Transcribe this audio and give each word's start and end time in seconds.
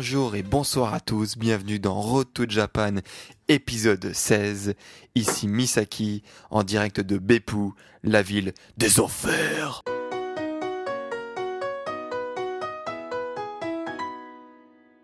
Bonjour 0.00 0.34
et 0.34 0.42
bonsoir 0.42 0.94
à 0.94 1.00
tous, 1.00 1.36
bienvenue 1.36 1.78
dans 1.78 2.00
Road 2.00 2.26
to 2.32 2.44
Japan, 2.48 3.00
épisode 3.48 4.14
16. 4.14 4.72
Ici 5.14 5.46
Misaki, 5.46 6.22
en 6.48 6.62
direct 6.62 7.02
de 7.02 7.18
Beppu, 7.18 7.74
la 8.02 8.22
ville 8.22 8.54
des 8.78 8.98
enfers. 8.98 9.82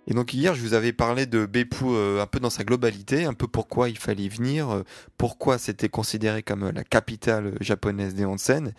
Et 0.09 0.15
donc 0.15 0.33
hier, 0.33 0.55
je 0.55 0.63
vous 0.63 0.73
avais 0.73 0.95
parlé 0.95 1.27
de 1.27 1.45
Beppu 1.45 1.85
euh, 1.89 2.23
un 2.23 2.27
peu 2.27 2.41
dans 2.41 2.49
sa 2.49 2.65
globalité, 2.65 3.27
un 3.27 3.35
peu 3.35 3.49
pourquoi 3.49 3.91
il 3.91 3.99
fallait 3.99 4.23
y 4.23 4.29
venir, 4.31 4.71
euh, 4.71 4.83
pourquoi 5.19 5.59
c'était 5.59 5.91
considéré 5.91 6.43
comme 6.43 6.71
la 6.71 6.85
capitale 6.85 7.55
japonaise 7.61 8.15
des 8.15 8.25
onsen, 8.25 8.73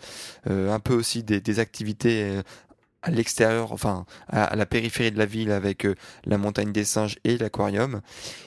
euh, 0.48 0.72
un 0.72 0.80
peu 0.80 0.94
aussi 0.94 1.22
des, 1.22 1.40
des 1.40 1.60
activités 1.60 2.40
à 3.02 3.10
l'extérieur, 3.10 3.72
enfin 3.72 4.06
à, 4.28 4.56
la 4.56 4.66
périphérie 4.66 5.12
de 5.12 5.18
la 5.18 5.26
ville 5.26 5.52
avec 5.52 5.84
euh, 5.84 5.94
la 6.24 6.38
montagne 6.38 6.72
des 6.72 6.84
singes 6.84 7.16
et 7.24 7.38
l'aquarium. 7.38 8.00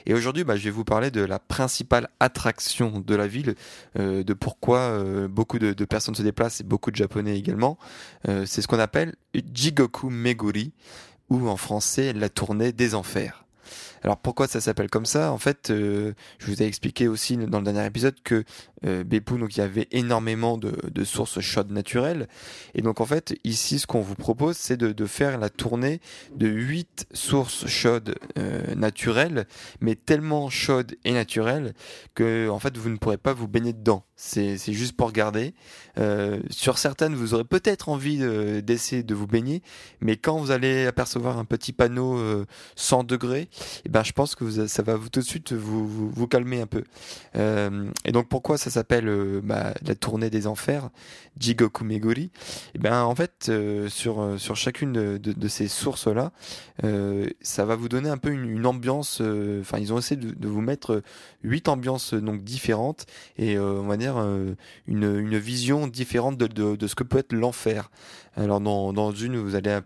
Et 0.06 0.14
aujourd'hui, 0.14 0.44
bah, 0.44 0.56
je 0.58 0.64
vais 0.64 0.70
vous 0.70 0.84
parler 0.84 1.12
de 1.12 1.22
la 1.22 1.40
principale 1.40 2.10
attraction 2.20 3.00
de 3.06 3.16
la 3.16 3.28
ville, 3.28 3.56
euh, 3.98 4.24
de 4.24 4.34
pourquoi 4.34 4.80
euh, 4.80 5.28
beaucoup 5.28 5.60
de, 5.60 5.74
de, 5.74 5.86
personnes 5.86 6.16
se 6.16 6.24
déplacent 6.24 6.62
et 6.62 6.64
beaucoup 6.64 6.92
de 6.92 6.96
Japonais 6.96 7.38
également. 7.38 7.78
C'est 8.46 8.62
ce 8.62 8.68
qu'on 8.68 8.80
appelle 8.80 9.16
Jigoku 9.54 10.10
Meguri, 10.10 10.72
ou 11.30 11.48
en 11.48 11.58
français 11.58 12.14
la 12.14 12.30
tournée 12.30 12.72
des 12.72 12.94
enfers. 12.94 13.46
Alors 14.04 14.18
pourquoi 14.18 14.48
ça 14.48 14.62
s'appelle 14.62 14.90
comme 14.90 15.06
ça? 15.06 15.32
En 15.32 15.38
fait, 15.38 15.70
euh, 15.70 16.14
je 16.40 16.48
vous 16.48 16.64
ai 16.64 16.66
expliqué 16.66 17.08
aussi 17.08 17.38
dans 17.38 17.60
le 17.60 17.66
dernier 17.66 17.86
épisode 17.86 18.16
que 18.24 18.44
euh, 18.86 19.04
donc 19.04 19.56
il 19.56 19.60
y 19.60 19.64
avait 19.64 19.88
énormément 19.92 20.58
de, 20.58 20.74
de, 20.90 21.04
sources 21.04 21.40
chaudes 21.40 21.72
naturelles. 21.72 22.28
Et 22.74 22.82
donc 22.82 23.00
en 23.00 23.06
fait, 23.06 23.36
ici, 23.44 23.80
ce 23.80 23.88
qu'on 23.88 24.02
vous 24.02 24.16
propose, 24.16 24.58
c'est 24.58 24.78
de, 24.78 24.92
de, 24.92 25.06
faire 25.06 25.38
la 25.38 25.50
tournée 25.50 26.02
de 26.36 26.48
huit 26.48 27.06
sources 27.12 27.68
chaudes 27.68 28.16
euh, 28.38 28.74
naturelles, 28.76 29.46
mais 29.82 29.96
tellement 29.96 30.50
chaudes 30.50 30.96
et 31.04 31.14
naturelles 31.14 31.74
que 32.16 32.50
en 32.50 32.60
fait, 32.60 32.76
vous 32.78 32.90
ne 32.90 32.98
pourrez 32.98 33.18
pas 33.18 33.34
vous 33.34 33.48
baigner 33.48 33.74
dedans. 33.74 34.04
C'est 34.16 34.58
juste 34.72 34.96
pour 34.96 35.08
regarder. 35.08 35.56
Euh, 35.98 36.40
sur 36.52 36.78
certaines, 36.78 37.16
vous 37.16 37.34
aurez 37.34 37.44
peut-être 37.44 37.90
envie 37.90 38.20
d'essayer 38.62 39.02
de 39.02 39.16
vous 39.16 39.26
baigner, 39.26 39.64
mais 40.00 40.16
quand 40.16 40.38
vous 40.38 40.52
allez 40.52 40.86
apercevoir 40.86 41.40
un 41.40 41.46
petit 41.46 41.74
panneau 41.74 42.46
100 42.76 43.04
degrés, 43.04 43.50
ben, 43.92 44.04
je 44.04 44.14
pense 44.14 44.36
que 44.36 44.68
ça 44.68 44.84
va 44.84 44.96
vous, 44.96 45.10
tout 45.10 45.20
de 45.20 45.26
suite 45.26 45.52
vous, 45.52 45.86
vous, 45.86 46.10
vous 46.10 46.28
calmer 46.28 46.62
un 46.62 46.66
peu. 46.66 46.84
Euh, 47.36 47.90
et 48.06 48.14
donc 48.14 48.30
pourquoi 48.30 48.58
ça 48.58 48.70
s'appelle 48.70 49.10
euh, 49.10 49.42
bah, 49.44 49.74
la 49.86 49.96
tournée 49.96 50.30
des 50.30 50.48
enfers, 50.48 50.90
Jigoku 51.38 51.84
Meguri 51.84 52.24
Et 52.24 52.32
eh 52.76 52.80
ben 52.80 53.04
en 53.04 53.14
fait 53.16 53.48
euh, 53.50 53.90
sur 53.90 54.22
euh, 54.22 54.38
sur 54.38 54.56
chacune 54.56 54.94
de, 54.94 55.18
de, 55.18 55.34
de 55.34 55.48
ces 55.50 55.68
sources 55.68 56.08
là, 56.08 56.32
euh, 56.86 57.28
ça 57.42 57.66
va 57.66 57.76
vous 57.76 57.90
donner 57.90 58.10
un 58.10 58.18
peu 58.18 58.30
une, 58.32 58.50
une 58.50 58.66
ambiance. 58.66 59.22
Enfin 59.60 59.78
ils 59.78 59.92
ont 59.92 59.98
essayé 59.98 60.20
de, 60.20 60.32
de, 60.32 60.48
vous 60.48 60.62
mettre 60.62 61.04
huit 61.44 61.68
ambiances 61.68 62.14
donc 62.14 62.44
différentes 62.44 63.06
et 63.38 63.60
on 63.60 63.88
va 63.88 63.98
dire 63.98 64.18
une, 64.88 65.04
une 65.04 65.38
vision 65.38 65.88
différente 65.88 66.38
de, 66.38 66.76
de 66.76 66.88
ce 66.88 66.96
que 66.96 67.04
peut 67.04 67.18
être 67.18 67.34
l'enfer. 67.34 67.92
Alors 68.38 68.62
dans, 68.62 68.94
dans 68.94 69.12
une 69.12 69.38
vous 69.38 69.56
allez 69.56 69.80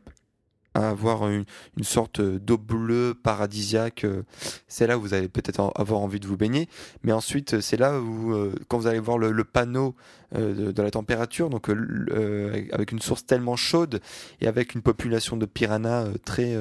à 0.76 0.90
avoir 0.90 1.28
une, 1.30 1.46
une 1.78 1.84
sorte 1.84 2.22
d'eau 2.22 2.58
bleue 2.58 3.16
paradisiaque. 3.16 4.04
Euh, 4.04 4.24
c'est 4.68 4.86
là 4.86 4.98
où 4.98 5.02
vous 5.02 5.14
allez 5.14 5.30
peut-être 5.30 5.72
avoir 5.76 6.02
envie 6.02 6.20
de 6.20 6.28
vous 6.28 6.38
baigner. 6.38 6.70
Mais 7.04 7.14
ensuite, 7.14 7.62
c'est 7.62 7.78
là 7.78 8.00
où, 8.00 8.34
euh, 8.34 8.54
quand 8.68 8.78
vous 8.78 8.88
allez 8.88 9.00
voir 9.00 9.18
le, 9.18 9.44
panneau 9.46 9.96
euh, 10.36 10.54
de, 10.54 10.72
de, 10.72 10.82
la 10.82 10.92
température, 10.92 11.50
donc 11.50 11.70
avec 11.70 12.92
une 12.92 13.00
source 13.00 13.26
tellement 13.26 13.56
chaude 13.56 14.02
et 14.42 14.48
avec 14.48 14.76
une 14.76 14.82
population 14.82 15.38
de 15.38 15.46
piranhas 15.46 16.08
très, 16.26 16.58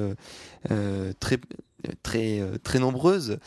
très 1.19 1.39
très 2.03 2.39
euh, 2.39 2.57
très 2.57 2.79
nombreuses, 2.79 3.37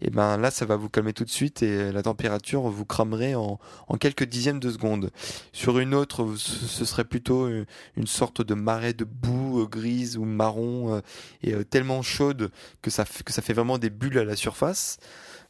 et 0.00 0.10
ben 0.10 0.36
là 0.36 0.50
ça 0.50 0.64
va 0.66 0.76
vous 0.76 0.88
calmer 0.88 1.12
tout 1.12 1.24
de 1.24 1.30
suite 1.30 1.62
et 1.62 1.92
la 1.92 2.02
température 2.02 2.62
vous 2.62 2.84
cramerait 2.84 3.34
en, 3.34 3.58
en 3.88 3.96
quelques 3.96 4.24
dixièmes 4.24 4.60
de 4.60 4.70
seconde. 4.70 5.10
Sur 5.52 5.78
une 5.78 5.94
autre, 5.94 6.34
ce 6.36 6.84
serait 6.84 7.04
plutôt 7.04 7.48
une 7.96 8.06
sorte 8.06 8.42
de 8.42 8.54
marée 8.54 8.92
de 8.92 9.04
boue 9.04 9.62
euh, 9.62 9.66
grise 9.66 10.16
ou 10.16 10.24
marron 10.24 10.94
euh, 10.94 11.00
et 11.42 11.64
tellement 11.64 12.02
chaude 12.02 12.50
que 12.82 12.90
ça 12.90 13.04
que 13.24 13.32
ça 13.32 13.42
fait 13.42 13.52
vraiment 13.52 13.78
des 13.78 13.90
bulles 13.90 14.18
à 14.18 14.24
la 14.24 14.36
surface. 14.36 14.98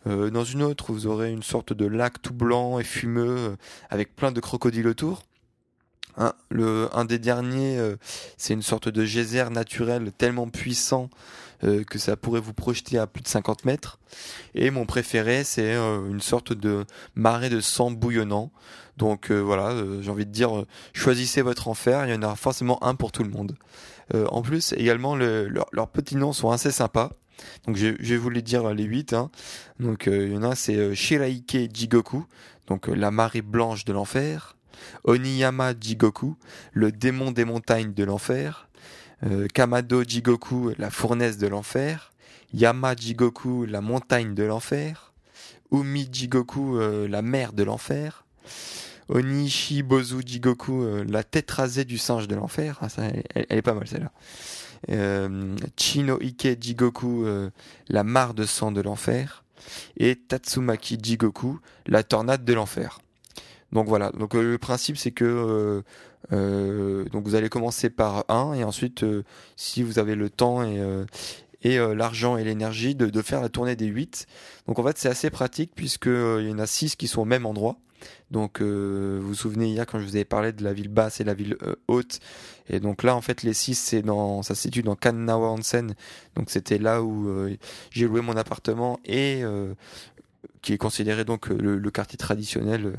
dans 0.07 0.45
une 0.45 0.63
autre, 0.63 0.93
vous 0.93 1.07
aurez 1.07 1.31
une 1.33 1.43
sorte 1.43 1.73
de 1.73 1.87
lac 1.87 2.23
tout 2.23 2.33
blanc 2.33 2.79
et 2.79 2.85
fumeux 2.85 3.57
avec 3.91 4.15
plein 4.15 4.33
de 4.33 4.41
crocodiles 4.41 4.87
autour. 4.87 5.23
Un, 6.17 6.33
le, 6.51 6.89
un 6.93 7.05
des 7.05 7.19
derniers, 7.19 7.79
c'est 8.37 8.55
une 8.55 8.63
sorte 8.63 8.89
de 8.89 9.05
geyser 9.05 9.51
naturel 9.51 10.13
tellement 10.17 10.49
puissant 10.49 11.11
euh, 11.65 11.83
que 11.83 11.99
ça 11.99 12.17
pourrait 12.17 12.41
vous 12.41 12.55
projeter 12.55 12.99
à 12.99 13.07
plus 13.09 13.23
de 13.23 13.29
50 13.29 13.65
mètres. 13.65 13.99
Et 14.55 14.71
mon 14.71 14.87
préféré, 14.87 15.43
c'est 15.43 15.75
euh, 15.75 16.09
une 16.09 16.21
sorte 16.21 16.53
de 16.53 16.85
marée 17.17 17.51
de 17.51 17.61
sang 17.61 17.91
bouillonnant. 17.91 18.53
Donc 18.97 19.31
euh, 19.31 19.41
voilà, 19.41 19.75
j'ai 20.01 20.11
envie 20.11 20.27
de 20.27 20.31
dire, 20.31 20.65
choisissez 20.93 21.43
votre 21.43 21.69
enfer, 21.69 22.07
il 22.07 22.13
y 22.13 22.15
en 22.15 22.23
aura 22.23 22.37
forcément 22.37 22.83
un 22.85 22.95
pour 22.95 23.13
tout 23.13 23.25
le 23.25 23.31
monde. 23.31 23.57
en 24.15 24.43
plus, 24.43 24.73
également, 24.73 25.17
le, 25.17 25.49
leurs 25.73 25.89
petits 25.89 26.17
noms 26.17 26.33
sont 26.33 26.51
assez 26.51 26.71
sympas. 26.71 27.13
Donc 27.67 27.77
je, 27.77 27.95
je, 28.01 28.15
vais 28.15 28.17
vous 28.17 28.31
les 28.31 28.43
dire 28.43 28.73
les 28.75 28.85
8. 28.85 29.13
Hein. 29.13 29.31
Donc 29.79 30.07
il 30.07 30.33
y 30.33 30.37
en 30.37 30.43
a, 30.43 30.55
c'est 30.55 30.95
Shiraike 30.95 31.71
Jigoku, 31.73 32.25
donc 32.67 32.89
la 32.89 33.11
marée 33.11 33.43
blanche 33.43 33.85
de 33.85 33.93
l'enfer. 33.93 34.57
Oniyama 35.05 35.75
Jigoku, 35.79 36.37
le 36.73 36.93
démon 36.93 37.31
des 37.31 37.45
montagnes 37.45 37.93
de 37.93 38.05
l'enfer. 38.05 38.68
Euh, 39.27 39.49
Kamado 39.53 40.03
Jigoku, 40.05 40.73
la 40.79 40.91
fournaise 40.91 41.39
de 41.39 41.49
l'enfer, 41.49 42.13
Yama 42.55 42.95
Jigoku, 42.95 43.67
la 43.67 43.81
montagne 43.81 44.35
de 44.35 44.45
l'enfer, 44.45 45.13
Umi 45.73 46.09
Jigoku, 46.11 46.77
euh, 46.77 47.09
la 47.09 47.23
mer 47.23 47.53
de 47.53 47.65
l'enfer, 47.65 48.25
Onishi 49.09 49.83
Bozu 49.83 50.23
Jigoku, 50.25 50.83
euh, 50.83 51.05
la 51.09 51.25
tête 51.25 51.51
rasée 51.51 51.85
du 51.85 51.99
singe 51.99 52.29
de 52.29 52.37
l'enfer, 52.37 52.79
ah, 52.81 52.89
elle, 53.35 53.47
est 53.49 53.63
pas 53.63 53.75
mal 53.75 53.89
celle-là. 53.89 54.13
Chino 55.77 56.19
Ike 56.21 56.63
Jigoku, 56.63 57.27
la 57.89 58.05
mare 58.05 58.35
de 58.35 58.45
sang 58.45 58.71
de 58.71 58.81
l'enfer, 58.81 59.43
et 59.97 60.15
Tatsumaki 60.15 60.99
Jigoku, 61.03 61.59
la 61.87 62.05
tornade 62.05 62.45
de 62.45 62.53
l'enfer. 62.53 63.01
Donc 63.73 63.87
voilà, 63.87 64.11
donc 64.13 64.35
le 64.35 64.57
principe 64.57 64.97
c'est 64.97 65.11
que 65.11 65.83
euh, 66.33 67.05
donc 67.07 67.25
vous 67.25 67.35
allez 67.35 67.49
commencer 67.49 67.91
par 67.91 68.25
un 68.29 68.53
et 68.55 68.65
ensuite, 68.65 69.03
euh, 69.03 69.25
si 69.57 69.83
vous 69.83 69.99
avez 69.99 70.15
le 70.15 70.31
temps 70.31 70.63
et, 70.63 70.79
euh, 71.79 71.95
l'argent 71.95 72.37
et 72.37 72.45
l'énergie, 72.45 72.95
de, 72.95 73.23
faire 73.23 73.41
la 73.41 73.49
tournée 73.49 73.77
des 73.77 73.87
8. 73.87 74.27
Donc 74.67 74.79
en 74.79 74.85
fait 74.85 74.99
c'est 74.99 75.09
assez 75.09 75.31
pratique 75.31 75.73
puisqu'il 75.75 76.47
y 76.49 76.53
en 76.53 76.59
a 76.59 76.67
6 76.67 76.97
qui 76.97 77.09
sont 77.09 77.23
au 77.23 77.27
même 77.27 77.47
endroit. 77.47 77.77
Donc 78.31 78.61
vous 78.61 79.21
vous 79.21 79.35
souvenez 79.35 79.67
hier 79.67 79.85
quand 79.85 79.99
je 79.99 80.05
vous 80.05 80.15
avais 80.15 80.25
parlé 80.25 80.53
de 80.53 80.63
la 80.63 80.73
ville 80.73 80.89
basse 80.89 81.21
et 81.21 81.25
la 81.25 81.35
ville 81.35 81.57
haute. 81.89 82.21
Et 82.69 82.79
donc 82.79 83.03
là 83.03 83.17
en 83.17 83.21
fait 83.21 83.43
les 83.43 83.55
6 83.55 83.75
c'est 83.75 84.03
dans 84.03 84.43
ça 84.43 84.55
se 84.55 84.63
situe 84.63 84.83
dans 84.83 84.95
Kannawa 84.95 85.51
Onsen. 85.51 85.95
Donc 86.37 86.51
c'était 86.51 86.79
là 86.79 87.03
où 87.03 87.49
j'ai 87.91 88.07
loué 88.07 88.21
mon 88.21 88.37
appartement 88.37 89.01
et 89.05 89.43
qui 90.63 90.73
est 90.73 90.79
considéré 90.79 91.25
donc 91.25 91.51
euh, 91.51 91.57
le, 91.57 91.91
quartier 91.91 92.17
traditionnel, 92.17 92.87
euh, 92.87 92.93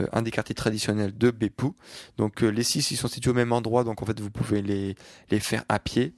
euh, 0.00 0.06
un 0.12 0.22
des 0.22 0.30
quartiers 0.30 0.54
traditionnels 0.54 1.16
de 1.16 1.30
Beppu. 1.30 1.68
Donc 2.18 2.40
les 2.40 2.62
six 2.62 2.90
ils 2.90 2.96
sont 2.96 3.08
situés 3.08 3.30
au 3.30 3.34
même 3.34 3.52
endroit, 3.52 3.84
donc 3.84 4.02
en 4.02 4.06
fait 4.06 4.20
vous 4.20 4.30
pouvez 4.30 4.62
les, 4.62 4.94
les 5.30 5.40
faire 5.40 5.64
à 5.68 5.78
pied. 5.78 6.14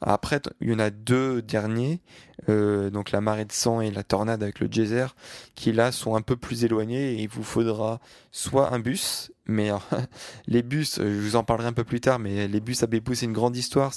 Après, 0.00 0.40
il 0.60 0.70
y 0.70 0.74
en 0.74 0.78
a 0.78 0.90
deux 0.90 1.42
derniers, 1.42 2.00
euh, 2.48 2.90
donc 2.90 3.12
la 3.12 3.20
marée 3.20 3.44
de 3.44 3.52
sang 3.52 3.80
et 3.80 3.90
la 3.90 4.02
tornade 4.02 4.42
avec 4.42 4.60
le 4.60 4.68
geyser, 4.70 5.06
qui 5.54 5.72
là 5.72 5.92
sont 5.92 6.16
un 6.16 6.22
peu 6.22 6.36
plus 6.36 6.64
éloignés 6.64 7.12
et 7.12 7.22
il 7.22 7.28
vous 7.28 7.44
faudra 7.44 8.00
soit 8.32 8.72
un 8.72 8.80
bus. 8.80 9.30
Mais 9.46 9.70
les 10.46 10.62
bus, 10.62 10.98
je 10.98 11.20
vous 11.20 11.36
en 11.36 11.44
parlerai 11.44 11.68
un 11.68 11.72
peu 11.72 11.84
plus 11.84 12.00
tard, 12.00 12.18
mais 12.18 12.46
les 12.48 12.60
bus 12.60 12.82
à 12.82 12.86
Bepou, 12.86 13.14
c'est 13.14 13.26
une 13.26 13.32
grande 13.32 13.56
histoire, 13.56 13.92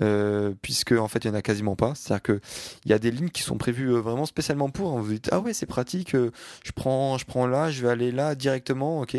euh, 0.00 0.54
puisque 0.62 0.92
en 0.92 1.08
fait, 1.08 1.24
il 1.24 1.30
n'y 1.30 1.36
en 1.36 1.38
a 1.38 1.42
quasiment 1.42 1.76
pas. 1.76 1.94
C'est-à-dire 1.94 2.22
qu'il 2.22 2.90
y 2.90 2.92
a 2.92 2.98
des 2.98 3.10
lignes 3.10 3.28
qui 3.28 3.42
sont 3.42 3.58
prévues 3.58 3.92
euh, 3.92 4.00
vraiment 4.00 4.26
spécialement 4.26 4.70
pour. 4.70 4.98
Vous 4.98 5.12
dites, 5.12 5.28
ah 5.32 5.40
ouais, 5.40 5.52
c'est 5.52 5.66
pratique, 5.66 6.14
euh, 6.14 6.30
je 6.64 6.72
prends, 6.72 7.18
je 7.18 7.26
prends 7.26 7.46
là, 7.46 7.70
je 7.70 7.82
vais 7.82 7.88
aller 7.88 8.12
là 8.12 8.34
directement, 8.34 9.00
ok. 9.00 9.16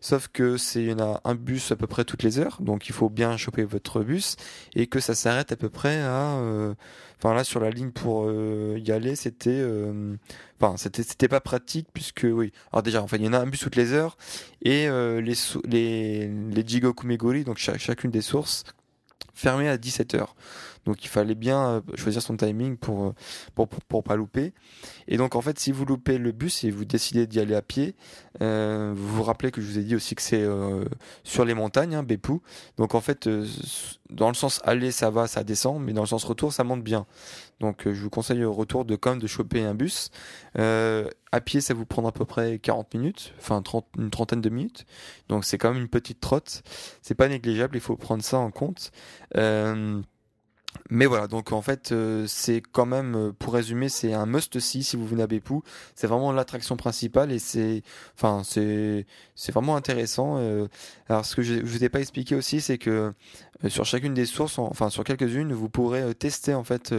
Sauf 0.00 0.28
que 0.28 0.56
c'est, 0.56 0.82
il 0.82 0.90
y 0.90 0.92
en 0.92 1.00
a 1.00 1.20
un 1.24 1.34
bus 1.34 1.70
à 1.72 1.76
peu 1.76 1.86
près 1.86 2.04
toutes 2.04 2.22
les 2.22 2.38
heures, 2.38 2.58
donc 2.60 2.88
il 2.88 2.92
faut 2.92 3.08
bien 3.08 3.36
choper 3.36 3.64
votre 3.64 4.02
bus, 4.02 4.36
et 4.74 4.86
que 4.86 5.00
ça 5.00 5.14
s'arrête 5.14 5.52
à 5.52 5.56
peu 5.56 5.70
près 5.70 6.00
à... 6.00 6.36
Euh, 6.38 6.74
Enfin 7.18 7.34
là 7.34 7.44
sur 7.44 7.60
la 7.60 7.70
ligne 7.70 7.92
pour 7.92 8.26
euh, 8.26 8.78
y 8.84 8.92
aller, 8.92 9.16
c'était, 9.16 9.50
euh, 9.50 10.16
enfin 10.60 10.76
c'était 10.76 11.02
c'était 11.02 11.28
pas 11.28 11.40
pratique 11.40 11.88
puisque 11.92 12.26
oui. 12.30 12.52
Alors 12.72 12.82
déjà, 12.82 13.02
enfin 13.02 13.16
il 13.18 13.24
y 13.24 13.28
en 13.28 13.32
a 13.32 13.38
un 13.38 13.46
bus 13.46 13.60
toutes 13.60 13.76
les 13.76 13.92
heures 13.92 14.16
et 14.62 14.88
euh, 14.88 15.20
les 15.20 15.34
les 15.64 16.28
les 16.28 16.66
Jigoku 16.66 17.06
Meguri, 17.06 17.44
donc 17.44 17.58
chacune 17.58 18.10
des 18.10 18.22
sources 18.22 18.64
fermées 19.34 19.68
à 19.68 19.76
17 19.76 20.14
heures. 20.14 20.34
Donc 20.86 21.04
il 21.04 21.08
fallait 21.08 21.34
bien 21.34 21.66
euh, 21.66 21.80
choisir 21.94 22.22
son 22.22 22.36
timing 22.36 22.76
pour, 22.76 23.06
euh, 23.06 23.14
pour, 23.54 23.68
pour, 23.68 24.04
pas 24.04 24.16
louper. 24.16 24.54
Et 25.08 25.16
donc 25.16 25.34
en 25.34 25.40
fait, 25.40 25.58
si 25.58 25.72
vous 25.72 25.84
loupez 25.84 26.16
le 26.16 26.32
bus 26.32 26.64
et 26.64 26.70
vous 26.70 26.84
décidez 26.84 27.26
d'y 27.26 27.40
aller 27.40 27.54
à 27.54 27.62
pied, 27.62 27.96
euh, 28.40 28.94
vous 28.96 29.16
vous 29.16 29.22
rappelez 29.24 29.50
que 29.50 29.60
je 29.60 29.66
vous 29.66 29.78
ai 29.78 29.82
dit 29.82 29.96
aussi 29.96 30.14
que 30.14 30.22
c'est 30.22 30.42
euh, 30.42 30.84
sur 31.24 31.44
les 31.44 31.54
montagnes, 31.54 31.96
hein, 31.96 32.02
Bepou. 32.04 32.40
Donc 32.78 32.94
en 32.94 33.00
fait, 33.00 33.28
dans 34.10 34.28
le 34.28 34.34
sens 34.34 34.60
aller, 34.64 34.92
ça 34.92 35.10
va, 35.10 35.26
ça 35.26 35.42
descend, 35.42 35.82
mais 35.82 35.92
dans 35.92 36.02
le 36.02 36.08
sens 36.08 36.24
retour, 36.24 36.52
ça 36.52 36.62
monte 36.64 36.84
bien. 36.84 37.06
Donc 37.58 37.90
je 37.90 38.02
vous 38.02 38.10
conseille 38.10 38.44
au 38.44 38.52
retour 38.52 38.84
de 38.84 38.96
quand 38.96 39.10
même 39.10 39.18
de 39.18 39.26
choper 39.26 39.64
un 39.64 39.74
bus. 39.74 40.10
à 40.54 41.40
pied, 41.44 41.60
ça 41.60 41.74
vous 41.74 41.84
prendra 41.84 42.10
à 42.10 42.12
peu 42.12 42.24
près 42.24 42.58
40 42.60 42.94
minutes, 42.94 43.34
enfin 43.38 43.60
30, 43.60 43.86
une 43.98 44.10
trentaine 44.10 44.40
de 44.40 44.50
minutes. 44.50 44.86
Donc 45.28 45.44
c'est 45.44 45.58
quand 45.58 45.72
même 45.72 45.82
une 45.82 45.88
petite 45.88 46.20
trotte. 46.20 46.62
C'est 47.02 47.14
pas 47.14 47.28
négligeable, 47.28 47.76
il 47.76 47.80
faut 47.80 47.96
prendre 47.96 48.22
ça 48.22 48.38
en 48.38 48.50
compte. 48.50 48.92
Euh, 49.36 50.00
mais 50.90 51.06
voilà, 51.06 51.26
donc 51.26 51.52
en 51.52 51.62
fait, 51.62 51.92
euh, 51.92 52.24
c'est 52.26 52.62
quand 52.72 52.86
même, 52.86 53.14
euh, 53.16 53.32
pour 53.32 53.54
résumer, 53.54 53.88
c'est 53.88 54.12
un 54.12 54.26
must-see 54.26 54.82
si 54.82 54.96
vous 54.96 55.06
venez 55.06 55.22
à 55.22 55.26
Bepou. 55.26 55.62
C'est 55.94 56.06
vraiment 56.06 56.32
l'attraction 56.32 56.76
principale 56.76 57.32
et 57.32 57.38
c'est, 57.38 57.82
enfin, 58.14 58.42
c'est, 58.44 59.06
c'est 59.34 59.52
vraiment 59.52 59.76
intéressant. 59.76 60.36
Euh. 60.38 60.68
alors, 61.08 61.24
ce 61.24 61.36
que 61.36 61.42
je, 61.42 61.54
je 61.54 61.60
vous 61.64 61.84
ai 61.84 61.88
pas 61.88 62.00
expliqué 62.00 62.34
aussi, 62.34 62.60
c'est 62.60 62.78
que 62.78 63.12
sur 63.68 63.86
chacune 63.86 64.12
des 64.12 64.26
sources, 64.26 64.58
enfin 64.58 64.90
sur 64.90 65.02
quelques-unes, 65.02 65.52
vous 65.54 65.70
pourrez 65.70 66.14
tester 66.14 66.52
en 66.52 66.62
fait 66.62 66.94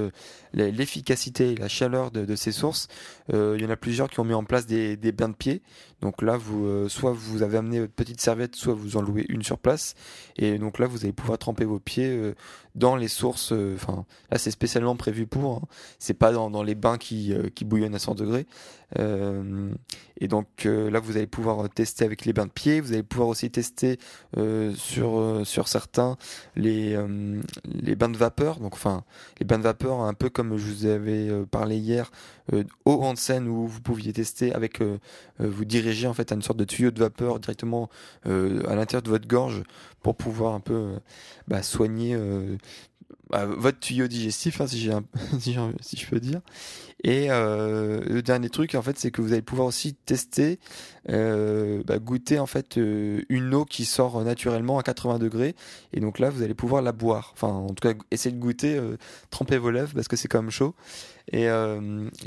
l'efficacité, 0.54 1.56
la 1.56 1.68
chaleur 1.68 2.10
de, 2.10 2.26
de 2.26 2.36
ces 2.36 2.52
sources. 2.52 2.88
il 3.32 3.62
y 3.62 3.66
en 3.66 3.70
a 3.70 3.76
plusieurs 3.76 4.10
qui 4.10 4.20
ont 4.20 4.24
mis 4.24 4.34
en 4.34 4.44
place 4.44 4.66
des, 4.66 4.98
des 4.98 5.12
bains 5.12 5.30
de 5.30 5.36
pied. 5.36 5.62
Donc 6.02 6.24
là, 6.24 6.36
vous, 6.36 6.90
soit 6.90 7.12
vous 7.12 7.44
avez 7.44 7.60
amené 7.60 7.82
votre 7.82 7.94
petite 7.94 8.22
serviette, 8.22 8.56
soit 8.56 8.74
vous 8.74 8.98
en 8.98 9.04
louez 9.04 9.26
une 9.30 9.44
sur 9.44 9.60
place. 9.60 9.94
Et 10.38 10.58
donc 10.58 10.80
là, 10.80 10.88
vous 10.88 11.04
allez 11.04 11.14
pouvoir 11.14 11.38
tremper 11.38 11.64
vos 11.64 11.80
pieds 11.80 12.34
dans 12.74 12.96
les 12.96 13.08
sources 13.08 13.54
enfin 13.76 14.06
là 14.32 14.38
c'est 14.38 14.52
spécialement 14.52 14.96
prévu 14.96 15.28
pour. 15.28 15.58
Hein. 15.58 15.68
C'est 16.00 16.14
pas 16.14 16.32
dans, 16.32 16.64
les 16.64 16.76
bains 16.76 16.98
qui, 16.98 17.34
euh, 17.34 17.50
qui 17.54 17.66
bouillonnent 17.66 17.96
à 17.96 18.00
100 18.00 18.16
degrés. 18.16 18.46
Euh, 18.98 19.70
et 20.22 20.30
donc 20.30 20.66
euh, 20.66 20.90
là 20.90 21.02
vous 21.02 21.18
allez 21.18 21.28
pouvoir 21.28 21.70
tester 21.70 22.06
avec 22.06 22.26
les 22.26 22.34
bains 22.34 22.46
de 22.46 22.52
pied. 22.52 22.80
Vous 22.80 22.94
allez 22.94 23.04
pouvoir 23.04 23.28
aussi 23.28 23.50
tester 23.50 24.00
sur 24.76 25.42
sur 25.44 25.68
certains 25.68 26.18
les 26.56 26.98
les 27.66 27.96
bains 27.96 28.10
de 28.10 28.18
vapeur. 28.18 28.60
Donc 28.60 28.74
enfin 28.74 29.04
les 29.40 29.46
bains 29.46 29.58
de 29.58 29.64
vapeur 29.64 30.02
un 30.02 30.14
peu 30.14 30.30
comme 30.30 30.58
je 30.58 30.66
vous 30.66 30.86
avais 30.86 31.30
parlé 31.52 31.78
hier 31.78 32.12
au 32.86 33.04
onsen 33.04 33.48
où 33.48 33.68
vous 33.68 33.82
pouviez 33.82 34.14
tester 34.14 34.54
avec 34.54 34.82
vous 35.40 35.66
diriger 35.66 36.08
en 36.08 36.14
fait 36.14 36.32
à 36.32 36.36
une 36.36 36.42
sorte 36.42 36.60
de 36.60 36.66
tuyau 36.66 36.92
de 36.92 37.00
vapeur 37.00 37.40
directement 37.40 37.90
à 38.26 38.76
l'intérieur 38.76 39.04
de 39.04 39.10
votre 39.10 39.28
gorge 39.28 39.64
pour 40.02 40.16
pouvoir 40.16 40.54
un 40.54 40.62
peu 40.62 40.94
bah, 41.48 41.62
soigner 41.62 42.18
bah, 43.30 43.46
votre 43.46 43.80
tuyau 43.80 44.08
digestif, 44.08 44.62
hein, 44.62 44.68
si, 44.68 44.80
j'ai 44.80 44.94
si, 45.40 45.58
si, 45.82 45.98
je 45.98 46.08
peux 46.08 46.20
dire. 46.20 46.42
Et 47.04 47.28
euh, 47.30 48.02
le 48.08 48.22
dernier 48.22 48.50
truc, 48.50 48.74
en 48.74 48.82
fait, 48.82 48.98
c'est 48.98 49.12
que 49.12 49.22
vous 49.22 49.34
allez 49.34 49.42
pouvoir 49.42 49.68
aussi 49.68 49.94
tester, 49.94 50.60
euh, 51.10 51.84
bah, 51.86 52.00
goûter 52.00 52.40
en 52.40 52.48
fait 52.48 52.78
euh, 52.78 53.22
une 53.30 53.54
eau 53.54 53.66
qui 53.66 53.86
sort 53.86 54.24
naturellement 54.24 54.80
à 54.80 54.84
80 54.84 55.20
degrés. 55.20 55.56
Et 55.94 56.00
donc 56.00 56.20
là, 56.20 56.30
vous 56.30 56.42
allez 56.42 56.56
pouvoir 56.56 56.82
la 56.82 56.94
boire. 56.94 57.32
Enfin, 57.34 57.50
en 57.50 57.68
tout 57.68 57.88
cas, 57.88 57.94
essayer 58.12 58.34
de 58.36 58.40
goûter, 58.40 58.82
tremper 59.30 59.58
vos 59.58 59.72
lèvres 59.72 59.94
parce 59.94 60.08
que 60.08 60.16
c'est 60.16 60.28
quand 60.28 60.42
même 60.42 60.52
chaud. 60.52 60.74
Et, 61.34 61.48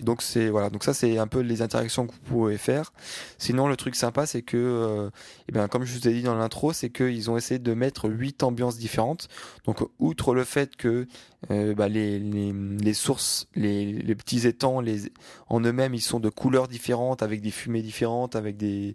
donc 0.03 0.23
c'est 0.23 0.51
voilà. 0.51 0.71
Donc 0.71 0.85
ça, 0.85 0.95
c'est 0.95 1.19
un 1.19 1.27
peu 1.27 1.41
les 1.41 1.63
interactions 1.63 2.07
que 2.07 2.13
vous 2.13 2.21
pouvez 2.21 2.59
faire. 2.59 2.93
Sinon, 3.39 3.67
le 3.67 3.77
truc 3.77 3.97
sympa, 3.97 4.27
c'est 4.27 4.43
que, 4.43 5.11
eh 5.49 5.53
bien, 5.53 5.67
comme 5.69 5.85
je 5.85 5.99
vous 5.99 6.07
ai 6.07 6.13
dit 6.13 6.23
dans 6.23 6.35
l'intro, 6.35 6.73
c'est 6.73 6.91
qu'ils 6.91 7.31
ont 7.31 7.37
essayé 7.37 7.59
de 7.59 7.75
mettre 7.75 8.09
huit 8.09 8.43
ambiances 8.43 8.79
différentes. 8.79 9.29
Donc, 9.65 9.79
outre 9.99 10.35
le 10.35 10.45
fait 10.45 10.77
que 10.77 10.90
euh, 11.51 11.75
bah, 11.75 11.89
les, 11.89 12.95
sources, 12.95 13.49
les, 13.55 14.15
petits 14.15 14.47
étangs, 14.47 14.83
en 15.49 15.61
eux-mêmes, 15.61 15.95
ils 15.95 16.01
sont 16.01 16.21
de 16.21 16.29
couleurs 16.29 16.69
différentes, 16.69 17.23
avec 17.23 17.41
des 17.41 17.51
fumées 17.51 17.83
différentes, 17.83 18.37
avec 18.37 18.57
des 18.57 18.95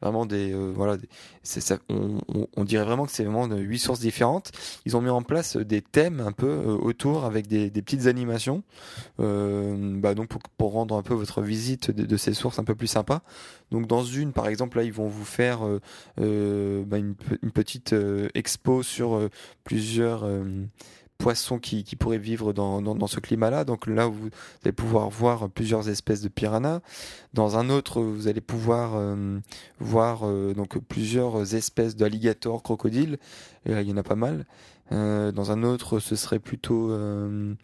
vraiment 0.00 0.26
des 0.26 0.52
euh, 0.52 0.72
voilà 0.74 0.96
ça 1.42 1.78
on, 1.88 2.64
dirait 2.64 2.84
vraiment 2.84 3.06
que 3.06 3.12
c'est 3.12 3.24
vraiment 3.24 3.46
huit 3.46 3.78
sources 3.78 4.00
différentes. 4.00 4.52
Ils 4.84 4.96
ont 4.96 5.00
mis 5.00 5.10
en 5.10 5.22
place 5.22 5.56
des 5.56 5.80
thèmes 5.80 6.20
un 6.20 6.32
peu 6.32 6.48
euh, 6.48 6.76
autour 6.76 7.24
avec 7.24 7.46
des, 7.46 7.70
petites 7.70 8.06
animations 8.06 8.62
euh, 9.20 9.98
bah 9.98 10.14
donc 10.14 10.28
pour, 10.58 10.72
rendre 10.72 10.96
un 10.96 11.02
peu 11.02 11.14
votre 11.14 11.40
visite 11.40 11.90
de, 11.90 12.16
ces 12.16 12.34
sources 12.34 12.58
un 12.58 12.64
peu 12.64 12.74
plus 12.74 12.88
sympa. 12.88 13.22
Donc 13.70 13.86
dans 13.86 14.04
une 14.04 14.32
par 14.32 14.48
exemple 14.48 14.78
là 14.78 14.84
ils 14.84 14.92
vont 14.92 15.08
vous 15.08 15.24
faire 15.24 15.60
euh, 16.18 16.84
bah, 16.84 16.98
une, 16.98 17.14
une, 17.42 17.50
petite 17.52 17.94
expo 18.34 18.82
sur 18.82 19.28
plusieurs 19.64 20.28
poissons 21.18 21.58
qui, 21.58 21.84
qui 21.84 21.96
pourraient 21.96 22.18
vivre 22.18 22.52
dans, 22.52 23.06
ce 23.06 23.20
climat-là. 23.20 23.64
Donc 23.64 23.86
là, 23.86 24.06
vous 24.06 24.28
allez 24.64 24.72
pouvoir 24.72 25.08
voir 25.08 25.48
plusieurs 25.48 25.88
espèces 25.88 26.20
de 26.20 26.28
piranhas. 26.28 26.80
Dans 27.34 27.56
un 27.58 27.70
autre, 27.70 28.00
vous 28.00 28.28
allez 28.28 28.40
pouvoir 28.40 28.92
euh, 28.94 29.38
voir 29.78 30.20
euh, 30.24 30.54
donc 30.54 30.78
plusieurs 30.78 31.54
espèces 31.54 31.96
d'alligators, 31.96 32.62
crocodiles. 32.62 33.18
Et 33.64 33.72
là, 33.72 33.82
il 33.82 33.88
y 33.88 33.92
en 33.92 33.96
a 33.96 34.02
pas 34.02 34.16
mal. 34.16 34.46
Euh, 34.92 35.32
dans 35.32 35.50
un 35.50 35.62
autre, 35.64 35.98
ce 35.98 36.14
serait 36.14 36.38
plutôt, 36.38 36.92
en 36.94 37.56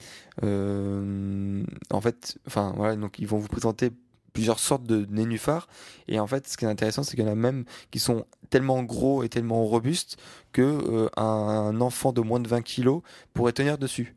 fait, 2.01 2.39
enfin 2.47 2.73
voilà, 2.77 2.97
donc 2.97 3.19
ils 3.19 3.27
vont 3.27 3.39
vous 3.39 3.49
présenter 3.49 3.91
plusieurs 4.33 4.59
sortes 4.59 4.85
de 4.85 5.07
nénuphars. 5.11 5.69
Et 6.09 6.21
en 6.21 6.27
fait, 6.27 6.49
ce 6.49 6.57
qui 6.57 6.65
est 6.65 6.69
intéressant, 6.69 7.03
c'est 7.03 7.17
qu'il 7.17 7.25
y 7.25 7.29
en 7.29 7.33
a 7.33 7.37
même 7.37 7.65
qui 7.91 7.99
sont 7.99 8.25
tellement 8.51 8.83
gros 8.83 9.23
et 9.23 9.29
tellement 9.29 9.65
robustes 9.65 10.17
que 10.53 10.63
euh, 10.63 11.09
un 11.17 11.81
enfant 11.81 12.13
de 12.13 12.21
moins 12.21 12.41
de 12.41 12.49
20 12.49 12.63
kilos 12.63 13.03
pourrait 13.33 13.53
tenir 13.53 13.79
dessus. 13.79 14.15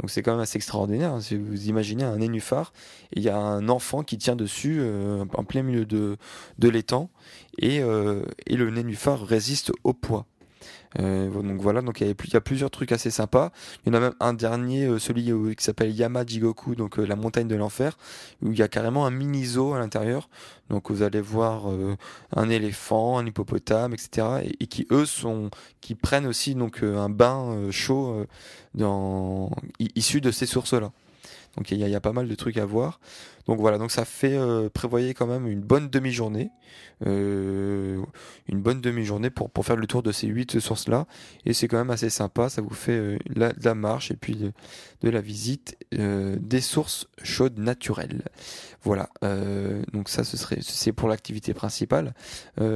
Donc 0.00 0.10
c'est 0.10 0.22
quand 0.22 0.32
même 0.32 0.40
assez 0.40 0.56
extraordinaire. 0.56 1.14
Hein. 1.14 1.20
Si 1.20 1.36
vous 1.36 1.68
imaginez 1.68 2.04
un 2.04 2.18
nénuphar, 2.18 2.72
il 3.12 3.22
y 3.22 3.28
a 3.28 3.36
un 3.36 3.68
enfant 3.68 4.02
qui 4.02 4.16
tient 4.16 4.36
dessus 4.36 4.78
euh, 4.80 5.24
en 5.34 5.44
plein 5.44 5.62
milieu 5.62 5.84
de, 5.86 6.16
de 6.58 6.68
l'étang, 6.68 7.10
et, 7.58 7.80
euh, 7.80 8.22
et 8.46 8.56
le 8.56 8.70
nénuphar 8.70 9.20
résiste 9.20 9.72
au 9.84 9.92
poids. 9.92 10.26
Euh, 10.98 11.28
donc 11.30 11.60
voilà, 11.60 11.82
donc 11.82 12.00
il 12.00 12.06
y, 12.06 12.36
a, 12.36 12.40
plusieurs 12.40 12.70
trucs 12.70 12.92
assez 12.92 13.10
sympas. 13.10 13.52
Il 13.84 13.92
y 13.92 13.96
en 13.96 13.98
a 13.98 14.00
même 14.00 14.14
un 14.20 14.32
dernier, 14.32 14.86
euh, 14.86 14.98
celui 14.98 15.30
euh, 15.30 15.54
qui 15.54 15.64
s'appelle 15.64 15.90
Yama 15.90 16.24
Jigoku, 16.26 16.74
donc 16.74 16.96
la 16.96 17.16
montagne 17.16 17.48
de 17.48 17.56
l'enfer, 17.56 17.98
où 18.42 18.52
il 18.52 18.58
y 18.58 18.62
a 18.62 18.68
carrément 18.68 19.06
un 19.06 19.10
mini 19.10 19.44
zoo 19.44 19.74
à 19.74 19.78
l'intérieur. 19.78 20.28
Donc 20.70 20.90
vous 20.90 21.02
allez 21.02 21.20
voir 21.20 21.64
un 22.36 22.50
éléphant, 22.50 23.16
un 23.16 23.24
hippopotame, 23.24 23.94
etc. 23.94 24.26
Et, 24.60 24.66
qui 24.66 24.86
eux 24.90 25.06
sont, 25.06 25.50
qui 25.80 25.94
prennent 25.94 26.26
aussi 26.26 26.54
un 26.82 27.08
bain 27.08 27.70
chaud 27.70 28.26
issu 29.94 30.20
de 30.20 30.30
ces 30.30 30.44
sources-là. 30.44 30.92
Donc 31.58 31.72
il 31.72 31.78
y, 31.78 31.90
y, 31.90 31.94
a 31.96 32.00
pas 32.00 32.12
mal 32.12 32.28
de 32.28 32.34
trucs 32.36 32.56
à 32.56 32.64
voir. 32.64 33.00
Donc 33.48 33.58
voilà, 33.58 33.78
donc 33.78 33.90
ça 33.90 34.04
fait 34.04 34.38
euh, 34.38 34.68
prévoyer 34.68 35.12
quand 35.12 35.26
même 35.26 35.48
une 35.48 35.60
bonne 35.60 35.88
demi-journée, 35.88 36.50
euh, 37.04 38.00
une 38.46 38.60
bonne 38.60 38.80
demi-journée 38.80 39.30
pour 39.30 39.50
pour 39.50 39.66
faire 39.66 39.74
le 39.74 39.88
tour 39.88 40.04
de 40.04 40.12
ces 40.12 40.28
huit 40.28 40.60
sources 40.60 40.86
là. 40.86 41.06
Et 41.46 41.54
c'est 41.54 41.66
quand 41.66 41.78
même 41.78 41.90
assez 41.90 42.10
sympa. 42.10 42.48
Ça 42.48 42.62
vous 42.62 42.74
fait 42.74 42.92
euh, 42.92 43.18
la, 43.34 43.52
de 43.52 43.64
la 43.64 43.74
marche 43.74 44.12
et 44.12 44.16
puis 44.16 44.36
de, 44.36 44.52
de 45.00 45.10
la 45.10 45.20
visite 45.20 45.76
euh, 45.98 46.36
des 46.40 46.60
sources 46.60 47.08
chaudes 47.24 47.58
naturelles. 47.58 48.22
Voilà. 48.82 49.08
Euh, 49.24 49.82
donc 49.92 50.10
ça, 50.10 50.22
ce 50.22 50.36
serait 50.36 50.58
c'est 50.60 50.92
pour 50.92 51.08
l'activité 51.08 51.54
principale. 51.54 52.14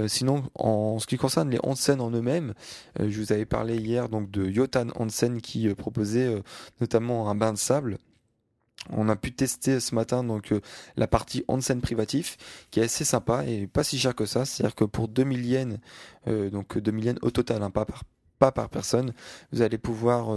sinon, 0.09 0.43
en 0.57 0.99
ce 0.99 1.07
qui 1.07 1.19
concerne 1.19 1.51
les 1.51 1.61
onsen 1.63 2.01
en 2.01 2.11
eux-mêmes, 2.11 2.55
je 2.99 3.21
vous 3.21 3.33
avais 3.33 3.47
parlé 3.47 3.77
hier 3.77 4.09
donc 4.09 4.29
de 4.33 4.45
Yotan 4.45 4.89
Onsen 4.97 5.41
qui 5.41 5.69
proposait 5.75 6.43
notamment 6.81 7.31
un 7.31 7.37
bain 7.37 7.53
de 7.53 7.59
sable 7.59 7.99
on 8.91 9.09
a 9.09 9.17
pu 9.17 9.33
tester 9.33 9.81
ce 9.81 9.95
matin 9.95 10.25
donc 10.25 10.53
euh, 10.53 10.61
la 10.97 11.07
partie 11.07 11.45
onsen 11.49 11.81
privatif 11.81 12.37
qui 12.71 12.81
est 12.81 12.85
assez 12.85 13.05
sympa 13.05 13.45
et 13.47 13.67
pas 13.67 13.85
si 13.85 13.99
cher 13.99 14.15
que 14.15 14.27
ça. 14.27 14.45
C'est-à-dire 14.45 14.75
que 14.75 14.85
pour 14.85 15.09
2000 15.09 15.47
yens, 15.47 15.79
euh, 16.29 16.51
donc 16.51 16.79
2000 16.79 17.05
yens 17.05 17.19
au 17.23 17.31
total, 17.31 17.63
hein, 17.63 17.71
pas 17.71 17.85
par 17.85 18.05
pas 18.43 18.51
par 18.51 18.69
personne. 18.69 19.13
Vous 19.53 19.63
allez 19.63 19.79
pouvoir 19.79 20.37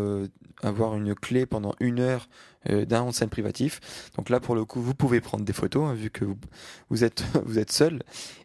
avoir 0.61 0.95
une 0.95 1.15
clé 1.15 1.47
pendant 1.47 1.73
une 1.79 1.99
heure 1.99 2.29
d'un 2.69 3.01
onsen 3.01 3.29
privatif. 3.29 4.11
Donc 4.15 4.29
là, 4.29 4.39
pour 4.39 4.53
le 4.53 4.63
coup, 4.63 4.79
vous 4.79 4.93
pouvez 4.93 5.21
prendre 5.21 5.43
des 5.43 5.53
photos 5.53 5.89
hein, 5.89 5.95
vu 5.95 6.11
que 6.11 6.23
vous, 6.23 6.37
vous, 6.91 7.03
êtes 7.03 7.23
vous 7.45 7.57
êtes 7.57 7.71
seul. 7.71 8.03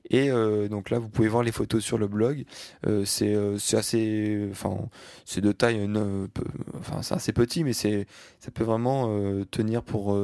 Et 0.08 0.30
donc 0.70 0.88
là, 0.88 0.98
vous 0.98 1.10
pouvez 1.10 1.28
voir 1.28 1.42
les 1.42 1.52
photos 1.52 1.84
sur 1.84 1.98
le 1.98 2.08
blog. 2.08 2.44
c'est 3.04 3.36
c'est 3.58 3.76
assez, 3.76 4.48
enfin, 4.50 4.88
c'est 5.26 5.42
de 5.42 5.52
taille, 5.52 5.86
enfin, 6.78 7.02
c'est 7.02 7.14
assez 7.14 7.34
petit, 7.34 7.62
mais 7.62 7.74
c'est 7.74 8.06
ça 8.38 8.50
peut 8.50 8.64
vraiment 8.64 9.44
tenir 9.50 9.82
pour 9.82 10.18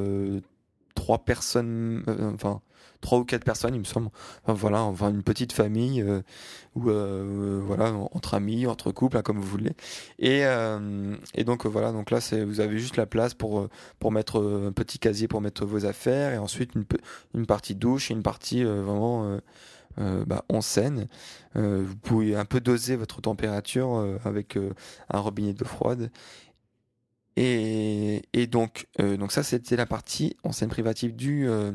trois 0.94 1.18
personnes, 1.18 2.02
enfin 2.34 2.62
trois 3.06 3.20
ou 3.20 3.24
quatre 3.24 3.44
personnes, 3.44 3.74
il 3.74 3.78
me 3.78 3.84
semble. 3.84 4.10
Voilà, 4.46 4.82
enfin 4.82 5.10
une 5.10 5.22
petite 5.22 5.52
famille 5.52 6.02
euh, 6.02 6.22
ou 6.74 6.90
euh, 6.90 7.60
voilà 7.64 7.92
entre 7.92 8.34
amis, 8.34 8.66
entre 8.66 8.90
couples, 8.90 9.16
hein, 9.16 9.22
comme 9.22 9.38
vous 9.38 9.46
voulez. 9.46 9.72
Et, 10.18 10.44
euh, 10.44 11.14
et 11.34 11.44
donc 11.44 11.66
voilà, 11.66 11.92
donc 11.92 12.10
là 12.10 12.18
vous 12.44 12.60
avez 12.60 12.78
juste 12.78 12.96
la 12.96 13.06
place 13.06 13.32
pour 13.32 13.68
pour 14.00 14.10
mettre 14.10 14.42
un 14.66 14.72
petit 14.72 14.98
casier 14.98 15.28
pour 15.28 15.40
mettre 15.40 15.64
vos 15.64 15.86
affaires 15.86 16.32
et 16.32 16.38
ensuite 16.38 16.74
une 16.74 16.84
une 17.34 17.46
partie 17.46 17.76
douche 17.76 18.10
et 18.10 18.14
une 18.14 18.24
partie 18.24 18.64
vraiment 18.64 19.38
bah, 19.96 20.44
en 20.48 20.60
scène. 20.60 21.06
vous 21.54 21.96
pouvez 22.02 22.34
un 22.34 22.44
peu 22.44 22.60
doser 22.60 22.96
votre 22.96 23.20
température 23.20 24.18
avec 24.24 24.58
un 25.10 25.20
robinet 25.20 25.52
d'eau 25.52 25.64
froide 25.64 26.10
et, 27.36 28.22
et 28.32 28.46
donc, 28.46 28.86
euh, 29.00 29.16
donc 29.16 29.32
ça, 29.32 29.42
c'était 29.42 29.76
la 29.76 29.86
partie 29.86 30.36
en 30.42 30.52
scène 30.52 30.70
privative 30.70 31.14
du, 31.14 31.48
euh, 31.48 31.72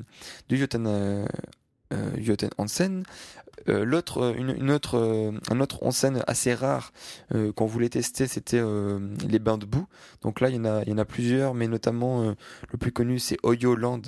du 0.49 0.57
Joten, 0.57 0.87
euh, 0.87 1.25
euh 1.93 2.37
Hansen. 2.57 3.03
L'autre, 3.67 4.33
une, 4.35 4.55
une, 4.57 4.71
autre, 4.71 5.31
un 5.51 5.59
autre 5.59 5.83
onsen 5.83 6.23
assez 6.25 6.55
rare 6.55 6.93
qu'on 7.55 7.67
voulait 7.67 7.89
tester, 7.89 8.25
c'était 8.25 8.59
les 9.29 9.37
bains 9.37 9.59
de 9.59 9.67
boue. 9.67 9.85
Donc 10.23 10.39
là, 10.39 10.49
il 10.49 10.55
y 10.55 10.59
en 10.59 10.65
a, 10.65 10.81
il 10.81 10.89
y 10.89 10.93
en 10.93 10.97
a 10.97 11.05
plusieurs, 11.05 11.53
mais 11.53 11.67
notamment 11.67 12.33
le 12.71 12.77
plus 12.79 12.91
connu, 12.91 13.19
c'est 13.19 13.37
Oyo 13.43 13.75
Land, 13.75 14.01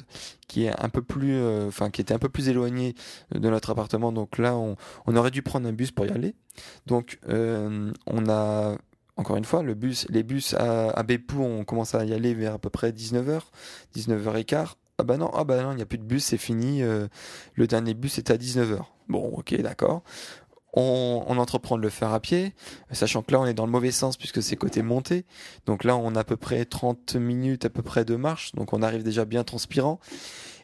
qui 0.48 0.64
est 0.64 0.74
un 0.84 0.90
peu 0.90 1.04
plus, 1.04 1.40
enfin, 1.68 1.92
qui 1.92 2.02
était 2.02 2.16
un 2.16 2.20
peu 2.20 2.30
plus 2.30 2.50
éloigné 2.50 2.96
de 3.32 3.48
notre 3.48 3.70
appartement. 3.70 4.12
Donc 4.12 4.40
là, 4.40 4.56
on, 4.56 4.76
on 5.06 5.16
aurait 5.16 5.30
dû 5.30 5.44
prendre 5.44 5.68
un 5.68 5.74
bus 5.74 5.92
pour 5.92 6.08
y 6.08 6.10
aller. 6.10 6.34
Donc, 6.88 7.20
on 7.28 8.30
a 8.30 8.76
encore 9.24 9.38
une 9.38 9.46
fois, 9.46 9.64
les 9.64 10.24
bus 10.24 10.54
à, 10.56 11.02
Bepou, 11.04 11.42
on 11.42 11.64
commence 11.64 11.96
à 11.96 12.04
y 12.04 12.14
aller 12.14 12.34
vers 12.34 12.56
à 12.56 12.60
peu 12.60 12.70
près 12.70 12.92
19h, 12.92 13.40
19h15. 13.96 14.74
Ah 14.98 15.04
bah 15.04 15.16
non, 15.16 15.32
ah 15.34 15.46
bah 15.46 15.64
non, 15.64 15.72
il 15.72 15.78
n'y 15.78 15.82
a 15.82 15.86
plus 15.86 15.98
de 15.98 16.04
bus, 16.04 16.26
c'est 16.26 16.38
fini. 16.38 16.84
Euh, 16.84 17.08
le 17.54 17.66
dernier 17.66 17.94
bus 17.94 18.18
était 18.18 18.34
à 18.34 18.38
19h. 18.38 18.80
Bon, 19.08 19.30
ok, 19.30 19.56
d'accord. 19.62 20.04
On, 20.74 21.24
on, 21.26 21.38
entreprend 21.38 21.78
de 21.78 21.82
le 21.84 21.90
faire 21.90 22.12
à 22.12 22.20
pied, 22.20 22.54
sachant 22.92 23.22
que 23.22 23.32
là 23.32 23.40
on 23.40 23.46
est 23.46 23.54
dans 23.54 23.66
le 23.66 23.72
mauvais 23.72 23.92
sens 23.92 24.18
puisque 24.18 24.44
c'est 24.44 24.58
côté 24.58 24.82
montée. 24.82 25.24
Donc 25.68 25.86
là 25.86 25.96
on 25.96 26.16
a 26.16 26.22
à 26.22 26.24
peu 26.26 26.36
près 26.36 26.66
30 26.66 27.16
minutes 27.16 27.64
à 27.64 27.70
peu 27.70 27.82
près 27.82 28.04
de 28.04 28.18
marche, 28.18 28.52
donc 28.56 28.74
on 28.74 28.82
arrive 28.82 29.04
déjà 29.04 29.24
bien 29.24 29.46
transpirant. 29.46 30.00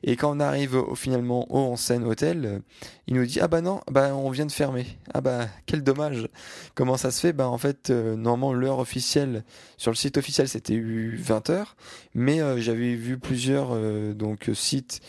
Et 0.03 0.15
quand 0.15 0.35
on 0.35 0.39
arrive 0.39 0.75
au, 0.75 0.95
finalement 0.95 1.51
au 1.51 1.71
en 1.71 1.75
scène 1.75 2.03
hôtel, 2.03 2.61
il 3.07 3.15
nous 3.15 3.25
dit 3.25 3.39
ah 3.41 3.47
bah 3.47 3.61
non, 3.61 3.81
bah 3.91 4.15
on 4.15 4.29
vient 4.29 4.45
de 4.45 4.51
fermer. 4.51 4.85
Ah 5.13 5.21
bah 5.21 5.47
quel 5.65 5.83
dommage. 5.83 6.27
Comment 6.75 6.97
ça 6.97 7.11
se 7.11 7.19
fait? 7.19 7.33
Bah 7.33 7.47
en 7.47 7.57
fait 7.57 7.89
euh, 7.89 8.15
normalement 8.15 8.53
l'heure 8.53 8.79
officielle 8.79 9.43
sur 9.77 9.91
le 9.91 9.95
site 9.95 10.17
officiel 10.17 10.47
c'était 10.47 10.75
20h, 10.75 11.65
mais 12.13 12.41
euh, 12.41 12.59
j'avais 12.59 12.95
vu 12.95 13.17
plusieurs 13.17 13.69
euh, 13.73 14.13
donc 14.13 14.49
sites 14.53 15.01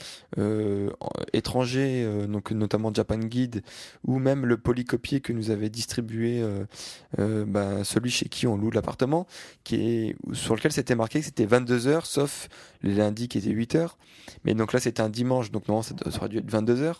étrangers 1.32 2.09
donc 2.28 2.52
notamment 2.52 2.94
Japan 2.94 3.18
Guide 3.18 3.62
ou 4.04 4.20
même 4.20 4.47
le 4.47 4.56
polycopier 4.56 5.20
que 5.20 5.32
nous 5.32 5.50
avait 5.50 5.70
distribué 5.70 6.40
bah, 7.18 7.82
celui 7.82 8.11
chez 8.11 8.28
qui 8.28 8.47
on 8.47 8.56
loue 8.56 8.70
l'appartement 8.70 9.26
qui 9.64 9.75
est 9.75 10.16
sur 10.32 10.54
lequel 10.54 10.70
c'était 10.70 10.94
marqué 10.94 11.18
que 11.18 11.26
c'était 11.26 11.47
22h 11.47 12.04
sauf 12.04 12.49
les 12.82 12.94
lundis 12.94 13.28
qui 13.28 13.38
étaient 13.38 13.50
8h. 13.50 13.90
Mais 14.44 14.54
donc 14.54 14.73
c'était 14.81 15.03
un 15.03 15.09
dimanche, 15.09 15.51
donc 15.51 15.69
non, 15.69 15.83
ça, 15.83 15.95
aurait 16.17 16.29
dû 16.29 16.39
être 16.39 16.51
22h. 16.51 16.95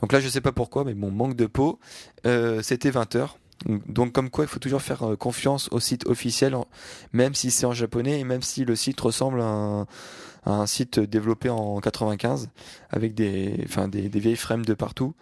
Donc 0.00 0.12
là, 0.12 0.20
je 0.20 0.28
sais 0.28 0.40
pas 0.40 0.52
pourquoi, 0.52 0.84
mais 0.84 0.94
mon 0.94 1.10
manque 1.10 1.36
de 1.36 1.46
peau, 1.46 1.78
euh, 2.26 2.60
c'était 2.62 2.90
20h. 2.90 3.28
Donc 3.86 4.12
comme 4.12 4.30
quoi 4.30 4.44
il 4.44 4.48
faut 4.48 4.58
toujours 4.58 4.82
faire 4.82 5.02
euh, 5.04 5.16
confiance 5.16 5.68
au 5.70 5.78
site 5.78 6.06
officiel, 6.06 6.56
même 7.12 7.34
si 7.34 7.50
c'est 7.50 7.66
en 7.66 7.72
japonais 7.72 8.18
et 8.18 8.24
même 8.24 8.42
si 8.42 8.64
le 8.64 8.74
site 8.74 9.00
ressemble 9.00 9.40
à 9.40 9.86
un, 10.44 10.66
site 10.66 10.98
développé 10.98 11.48
en 11.48 11.78
95 11.78 12.48
avec 12.90 13.14
des, 13.14 13.60
enfin 13.64 13.86
des, 13.86 14.08
vieilles 14.08 14.34
frames 14.34 14.64
de 14.64 14.74
partout. 14.74 15.14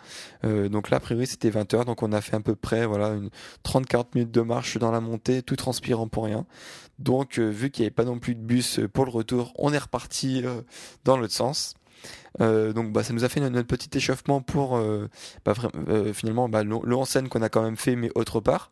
Euh, 0.45 0.71
donc 0.71 0.89
là, 0.89 0.97
a 0.97 1.01
priori, 1.01 1.27
c'était 1.27 1.51
20 1.51 1.75
heures, 1.75 1.85
donc 1.85 2.03
on 2.03 2.13
a 2.13 2.23
fait 2.23 2.37
à 2.37 2.41
peu 2.41 2.55
près 2.55 2.87
voilà 2.87 3.09
une 3.11 3.29
30-40 3.65 4.07
minutes 4.15 4.31
de 4.31 4.41
marche 4.41 4.79
dans 4.79 4.91
la 4.91 5.01
montée, 5.01 5.43
tout 5.43 5.57
transpirant 5.57 6.09
pour 6.09 6.25
rien. 6.25 6.47
Donc 6.99 7.39
vu 7.39 7.71
qu'il 7.71 7.83
n'y 7.83 7.87
avait 7.87 7.95
pas 7.95 8.05
non 8.05 8.19
plus 8.19 8.35
de 8.35 8.41
bus 8.41 8.81
pour 8.93 9.05
le 9.05 9.11
retour, 9.11 9.53
on 9.57 9.73
est 9.75 9.79
reparti 9.79 10.45
dans 11.05 11.19
l'autre 11.19 11.35
sens. 11.35 11.75
Euh, 12.41 12.73
donc 12.73 12.93
bah, 12.93 13.03
ça 13.03 13.13
nous 13.13 13.25
a 13.25 13.29
fait 13.29 13.41
notre, 13.41 13.67
petit 13.67 13.97
échauffement 13.97 14.41
pour 14.41 14.77
euh, 14.77 15.09
bah, 15.45 15.55
euh, 15.89 16.13
finalement 16.13 16.49
bah, 16.49 16.63
le, 16.63 17.29
qu'on 17.29 17.43
a 17.43 17.49
quand 17.49 17.63
même 17.63 17.77
fait 17.77 17.97
mais 17.97 18.11
autre 18.15 18.41
part. 18.41 18.71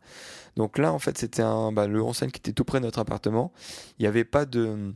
Donc 0.57 0.79
là 0.79 0.93
en 0.93 0.99
fait 0.99 1.19
c'était 1.19 1.43
le 1.43 2.03
en 2.03 2.13
qui 2.13 2.27
était 2.27 2.53
tout 2.53 2.65
près 2.65 2.81
de 2.81 2.85
notre 2.85 2.99
appartement. 2.99 3.53
Il 3.99 4.03
n'y 4.03 4.09
avait 4.09 4.25
pas 4.25 4.45
de 4.45 4.95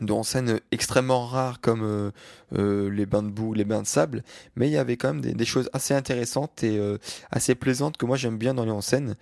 de 0.00 0.22
scène 0.24 0.60
extrêmement 0.72 1.24
rares 1.26 1.60
comme 1.60 2.12
les 2.52 3.06
bains 3.06 3.22
de 3.22 3.30
boue, 3.30 3.54
les 3.54 3.64
bains 3.64 3.82
de 3.82 3.86
sable, 3.86 4.24
mais 4.54 4.68
il 4.68 4.72
y 4.72 4.76
avait 4.76 4.96
quand 4.96 5.14
même 5.14 5.22
des, 5.22 5.44
choses 5.46 5.70
assez 5.72 5.94
intéressantes 5.94 6.62
et 6.64 6.78
assez 7.30 7.54
plaisantes 7.54 7.96
que 7.96 8.04
moi 8.04 8.16
j'aime 8.16 8.36
bien 8.36 8.52
dans 8.52 8.64
les 8.64 8.72
onsen 8.72 9.14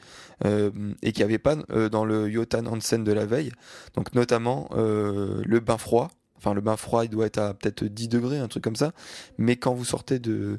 et 0.45 1.12
qui 1.12 1.21
n'y 1.21 1.25
avait 1.25 1.38
pas 1.38 1.57
dans 1.91 2.05
le 2.05 2.29
Yotan 2.29 2.67
Onsen 2.67 3.05
de 3.05 3.12
la 3.12 3.25
veille. 3.25 3.53
Donc 3.95 4.14
notamment 4.14 4.69
le 4.75 5.61
bain 5.61 5.79
froid. 5.79 6.11
Enfin 6.44 6.54
le 6.54 6.60
bain 6.60 6.76
froid 6.76 7.06
doit 7.06 7.26
être 7.26 7.38
à 7.38 7.54
peut-être 7.54 7.84
10 7.84 8.08
degrés, 8.08 8.38
un 8.38 8.48
truc 8.48 8.62
comme 8.62 8.76
ça. 8.76 8.92
Mais 9.38 9.56
quand 9.56 9.72
vous 9.72 9.84
sortez 9.84 10.18
de... 10.18 10.58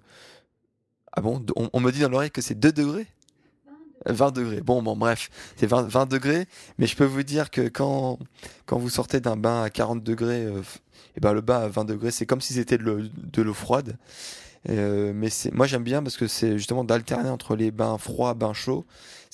Ah 1.11 1.21
bon, 1.21 1.45
on, 1.55 1.69
on 1.71 1.79
me 1.79 1.91
dit 1.91 1.99
dans 2.01 2.09
l'oreille 2.09 2.31
que 2.31 2.41
c'est 2.41 2.55
2 2.59 2.71
degrés 2.71 3.07
20 4.05 4.31
degrés. 4.31 4.61
Bon, 4.61 4.81
bon, 4.81 4.95
bref, 4.95 5.29
c'est 5.55 5.67
20, 5.67 5.83
20, 5.83 6.05
degrés. 6.07 6.47
Mais 6.77 6.87
je 6.87 6.95
peux 6.95 7.05
vous 7.05 7.23
dire 7.23 7.49
que 7.49 7.67
quand, 7.67 8.19
quand 8.65 8.77
vous 8.77 8.89
sortez 8.89 9.19
d'un 9.19 9.37
bain 9.37 9.63
à 9.63 9.69
40 9.69 10.03
degrés, 10.03 10.43
et 10.43 10.45
euh, 10.45 10.61
eh 11.17 11.19
ben 11.19 11.33
le 11.33 11.41
bain 11.41 11.59
à 11.61 11.67
20 11.67 11.85
degrés, 11.85 12.11
c'est 12.11 12.25
comme 12.25 12.41
si 12.41 12.53
c'était 12.53 12.77
de 12.77 13.41
l'eau 13.41 13.53
froide. 13.53 13.97
Euh, 14.69 15.12
mais 15.13 15.29
c'est, 15.29 15.53
moi 15.53 15.67
j'aime 15.67 15.84
bien 15.84 16.01
parce 16.01 16.17
que 16.17 16.27
c'est 16.27 16.57
justement 16.57 16.84
d'alterner 16.84 17.29
entre 17.29 17.55
les 17.55 17.72
bains 17.72 17.98
froids, 17.98 18.34
bains 18.34 18.53
chauds. 18.53 18.86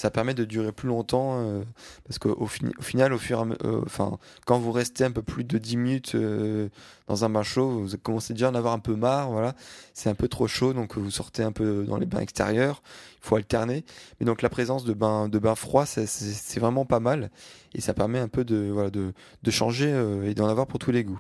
Ça 0.02 0.10
permet 0.10 0.34
de 0.34 0.46
durer 0.46 0.72
plus 0.72 0.88
longtemps 0.88 1.36
euh, 1.36 1.64
parce 2.08 2.18
qu'au 2.18 2.32
au 2.32 2.48
final, 2.48 3.14
au 3.14 3.20
fur 3.20 3.46
euh, 3.64 3.82
enfin, 3.86 4.18
quand 4.48 4.58
vous 4.58 4.72
restez 4.72 5.04
un 5.04 5.12
peu 5.12 5.22
plus 5.22 5.44
de 5.44 5.60
10 5.60 5.78
minutes 5.78 6.16
euh, 6.16 6.70
dans 7.08 7.24
un 7.24 7.30
bain 7.30 7.44
chaud, 7.44 7.84
vous 7.86 7.98
commencez 8.02 8.34
déjà 8.34 8.48
à 8.48 8.50
en 8.50 8.56
avoir 8.56 8.74
un 8.74 8.80
peu 8.80 8.96
marre. 8.96 9.30
Voilà, 9.30 9.54
c'est 9.94 10.10
un 10.10 10.16
peu 10.16 10.28
trop 10.28 10.48
chaud, 10.48 10.74
donc 10.74 10.98
vous 10.98 11.12
sortez 11.12 11.44
un 11.44 11.52
peu 11.52 11.86
dans 11.88 11.98
les 11.98 12.08
bains 12.08 12.20
extérieurs. 12.20 12.82
Il 13.24 13.28
faut 13.28 13.36
alterner. 13.36 13.86
Mais 14.20 14.26
donc 14.26 14.42
la 14.42 14.50
présence 14.50 14.86
de 14.86 14.94
bains 14.94 15.30
de 15.30 15.38
bains 15.38 15.54
froids, 15.54 15.86
c'est 15.86 16.60
vraiment 16.60 16.86
pas 16.86 17.00
mal 17.00 17.30
et 17.76 17.80
ça 17.82 17.94
permet 17.94 18.18
un 18.18 18.28
peu 18.28 18.44
de 18.44 18.72
voilà 18.74 18.90
de, 18.90 19.14
de 19.44 19.52
changer 19.52 19.90
et 20.26 20.34
d'en 20.34 20.48
avoir 20.48 20.66
pour 20.66 20.80
tous 20.80 20.92
les 20.92 21.04
goûts. 21.04 21.20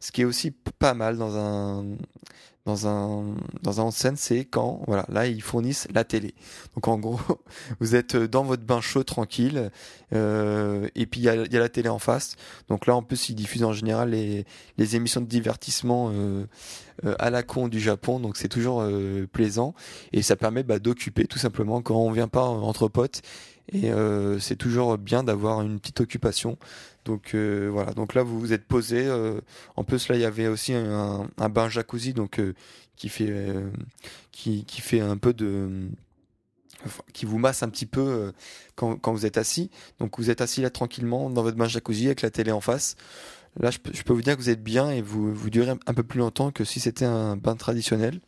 Ce 0.00 0.12
qui 0.12 0.20
est 0.20 0.26
aussi 0.26 0.50
pas 0.50 0.92
mal 0.92 1.16
dans 1.16 1.34
un 1.38 1.96
dans 2.68 2.86
un 2.86 3.24
dans 3.62 3.80
un 3.80 3.90
scène, 3.90 4.16
c'est 4.16 4.44
quand 4.44 4.82
voilà 4.86 5.06
là 5.08 5.26
ils 5.26 5.42
fournissent 5.42 5.88
la 5.92 6.04
télé. 6.04 6.34
Donc 6.74 6.86
en 6.86 6.98
gros, 6.98 7.18
vous 7.80 7.94
êtes 7.94 8.14
dans 8.14 8.44
votre 8.44 8.62
bain 8.62 8.82
chaud 8.82 9.04
tranquille 9.04 9.70
euh, 10.12 10.86
et 10.94 11.06
puis 11.06 11.20
il 11.20 11.24
y 11.24 11.28
a, 11.30 11.34
y 11.34 11.56
a, 11.56 11.60
la 11.60 11.68
télé 11.70 11.88
en 11.88 11.98
face. 11.98 12.36
Donc 12.68 12.86
là 12.86 12.94
en 12.94 13.02
plus 13.02 13.30
ils 13.30 13.34
diffusent 13.34 13.64
en 13.64 13.72
général 13.72 14.10
les 14.10 14.44
les 14.76 14.96
émissions 14.96 15.22
de 15.22 15.26
divertissement 15.26 16.10
euh, 16.12 16.44
euh, 17.04 17.14
à 17.18 17.30
la 17.30 17.42
con 17.42 17.68
du 17.68 17.80
Japon. 17.80 18.20
Donc 18.20 18.36
c'est 18.36 18.48
toujours 18.48 18.82
euh, 18.82 19.26
plaisant 19.32 19.74
et 20.12 20.22
ça 20.22 20.36
permet 20.36 20.62
bah, 20.62 20.78
d'occuper 20.78 21.26
tout 21.26 21.38
simplement 21.38 21.80
quand 21.80 21.96
on 21.96 22.10
vient 22.10 22.28
pas 22.28 22.44
entre 22.44 22.88
potes. 22.88 23.22
Et 23.72 23.90
euh, 23.90 24.38
c'est 24.38 24.56
toujours 24.56 24.96
bien 24.98 25.22
d'avoir 25.22 25.62
une 25.62 25.78
petite 25.78 26.00
occupation. 26.00 26.58
Donc 27.04 27.34
euh, 27.34 27.68
voilà, 27.72 27.92
donc 27.92 28.14
là 28.14 28.22
vous 28.22 28.38
vous 28.40 28.52
êtes 28.52 28.64
posé. 28.64 29.06
Euh, 29.06 29.40
en 29.76 29.84
plus 29.84 30.08
là 30.08 30.16
il 30.16 30.20
y 30.20 30.24
avait 30.24 30.48
aussi 30.48 30.72
un, 30.74 31.28
bain 31.50 31.68
jacuzzi 31.68 32.14
donc 32.14 32.40
qui 32.96 33.08
fait 33.08 33.54
qui, 34.32 34.64
qui 34.64 34.80
fait 34.80 35.00
un 35.00 35.16
peu 35.16 35.32
de 35.32 35.88
qui 37.12 37.26
vous 37.26 37.38
masse 37.38 37.62
un 37.62 37.68
petit 37.68 37.86
peu 37.86 38.32
quand, 38.74 38.96
quand 38.96 39.12
vous 39.12 39.26
êtes 39.26 39.36
assis. 39.36 39.70
Donc 39.98 40.18
vous 40.18 40.30
êtes 40.30 40.40
assis 40.40 40.62
là 40.62 40.70
tranquillement 40.70 41.28
dans 41.30 41.42
votre 41.42 41.56
bain 41.56 41.68
jacuzzi 41.68 42.06
avec 42.06 42.22
la 42.22 42.30
télé 42.30 42.52
en 42.52 42.60
face. 42.60 42.96
Là 43.60 43.70
je 43.70 43.78
peux 43.78 44.12
vous 44.12 44.22
dire 44.22 44.36
que 44.36 44.40
vous 44.40 44.50
êtes 44.50 44.62
bien 44.62 44.90
et 44.90 45.02
vous 45.02 45.34
vous 45.34 45.50
durez 45.50 45.70
un 45.70 45.94
peu 45.94 46.02
plus 46.02 46.20
longtemps 46.20 46.52
que 46.52 46.64
si 46.64 46.80
c'était 46.80 47.04
un 47.04 47.36
bain 47.36 47.56
traditionnel. 47.56 48.20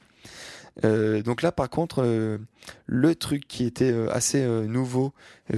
Euh, 0.85 1.23
donc 1.23 1.43
là, 1.43 1.53
par 1.53 1.69
contre, 1.69 2.03
euh, 2.03 2.39
le 2.87 3.15
truc 3.15 3.47
qui 3.47 3.65
était 3.65 3.93
euh, 3.93 4.13
assez 4.13 4.45
nouveau 4.67 5.13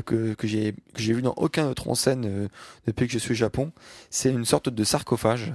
que, 0.05 0.35
que 0.35 0.47
j'ai 0.47 0.75
vu 0.97 1.23
dans 1.23 1.35
aucun 1.37 1.69
autre 1.69 1.89
en 1.89 1.95
scène 1.95 2.49
depuis 2.87 3.07
que 3.07 3.13
je 3.13 3.19
suis 3.19 3.33
au 3.33 3.35
Japon, 3.35 3.73
c'est 4.11 4.31
une 4.31 4.45
sorte 4.45 4.69
de 4.69 4.85
sarcophage. 4.85 5.55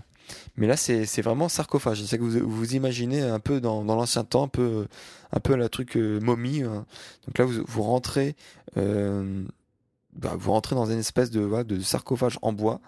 Mais 0.58 0.68
là, 0.68 0.76
c'est 0.76 1.22
vraiment 1.22 1.48
sarcophage. 1.48 2.04
C'est 2.04 2.18
que 2.18 2.24
vous 2.24 2.48
vous 2.48 2.76
imaginez 2.76 3.22
un 3.22 3.40
peu 3.40 3.62
dans, 3.62 3.84
dans 3.86 3.96
l'ancien 3.96 4.26
temps, 4.26 4.44
un 4.44 4.48
peu, 4.50 4.88
un 5.32 5.40
peu 5.40 5.56
la 5.56 5.70
truc 5.70 5.96
momie. 5.96 6.64
Hein. 6.64 6.86
Donc 7.26 7.38
là, 7.38 7.46
vous, 7.46 7.64
vous 7.66 7.84
rentrez 7.84 8.36
bah, 8.76 10.34
vous 10.36 10.52
rentrez 10.52 10.76
dans 10.76 10.88
une 10.88 11.00
espèce 11.00 11.30
de, 11.30 11.64
de 11.64 11.80
sarcophage 11.80 12.40
en 12.42 12.52
bois. 12.52 12.82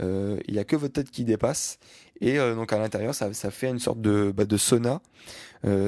il 0.00 0.40
n'y 0.48 0.58
a 0.58 0.64
que 0.64 0.76
votre 0.76 0.94
tête 0.94 1.10
qui 1.10 1.24
dépasse 1.24 1.78
et 2.20 2.36
donc 2.38 2.72
à 2.72 2.78
l'intérieur 2.78 3.14
ça, 3.14 3.30
fait 3.32 3.68
une 3.68 3.78
sorte 3.78 4.00
de, 4.00 4.32
bah, 4.34 4.44
de 4.44 4.56
sauna. 4.56 5.00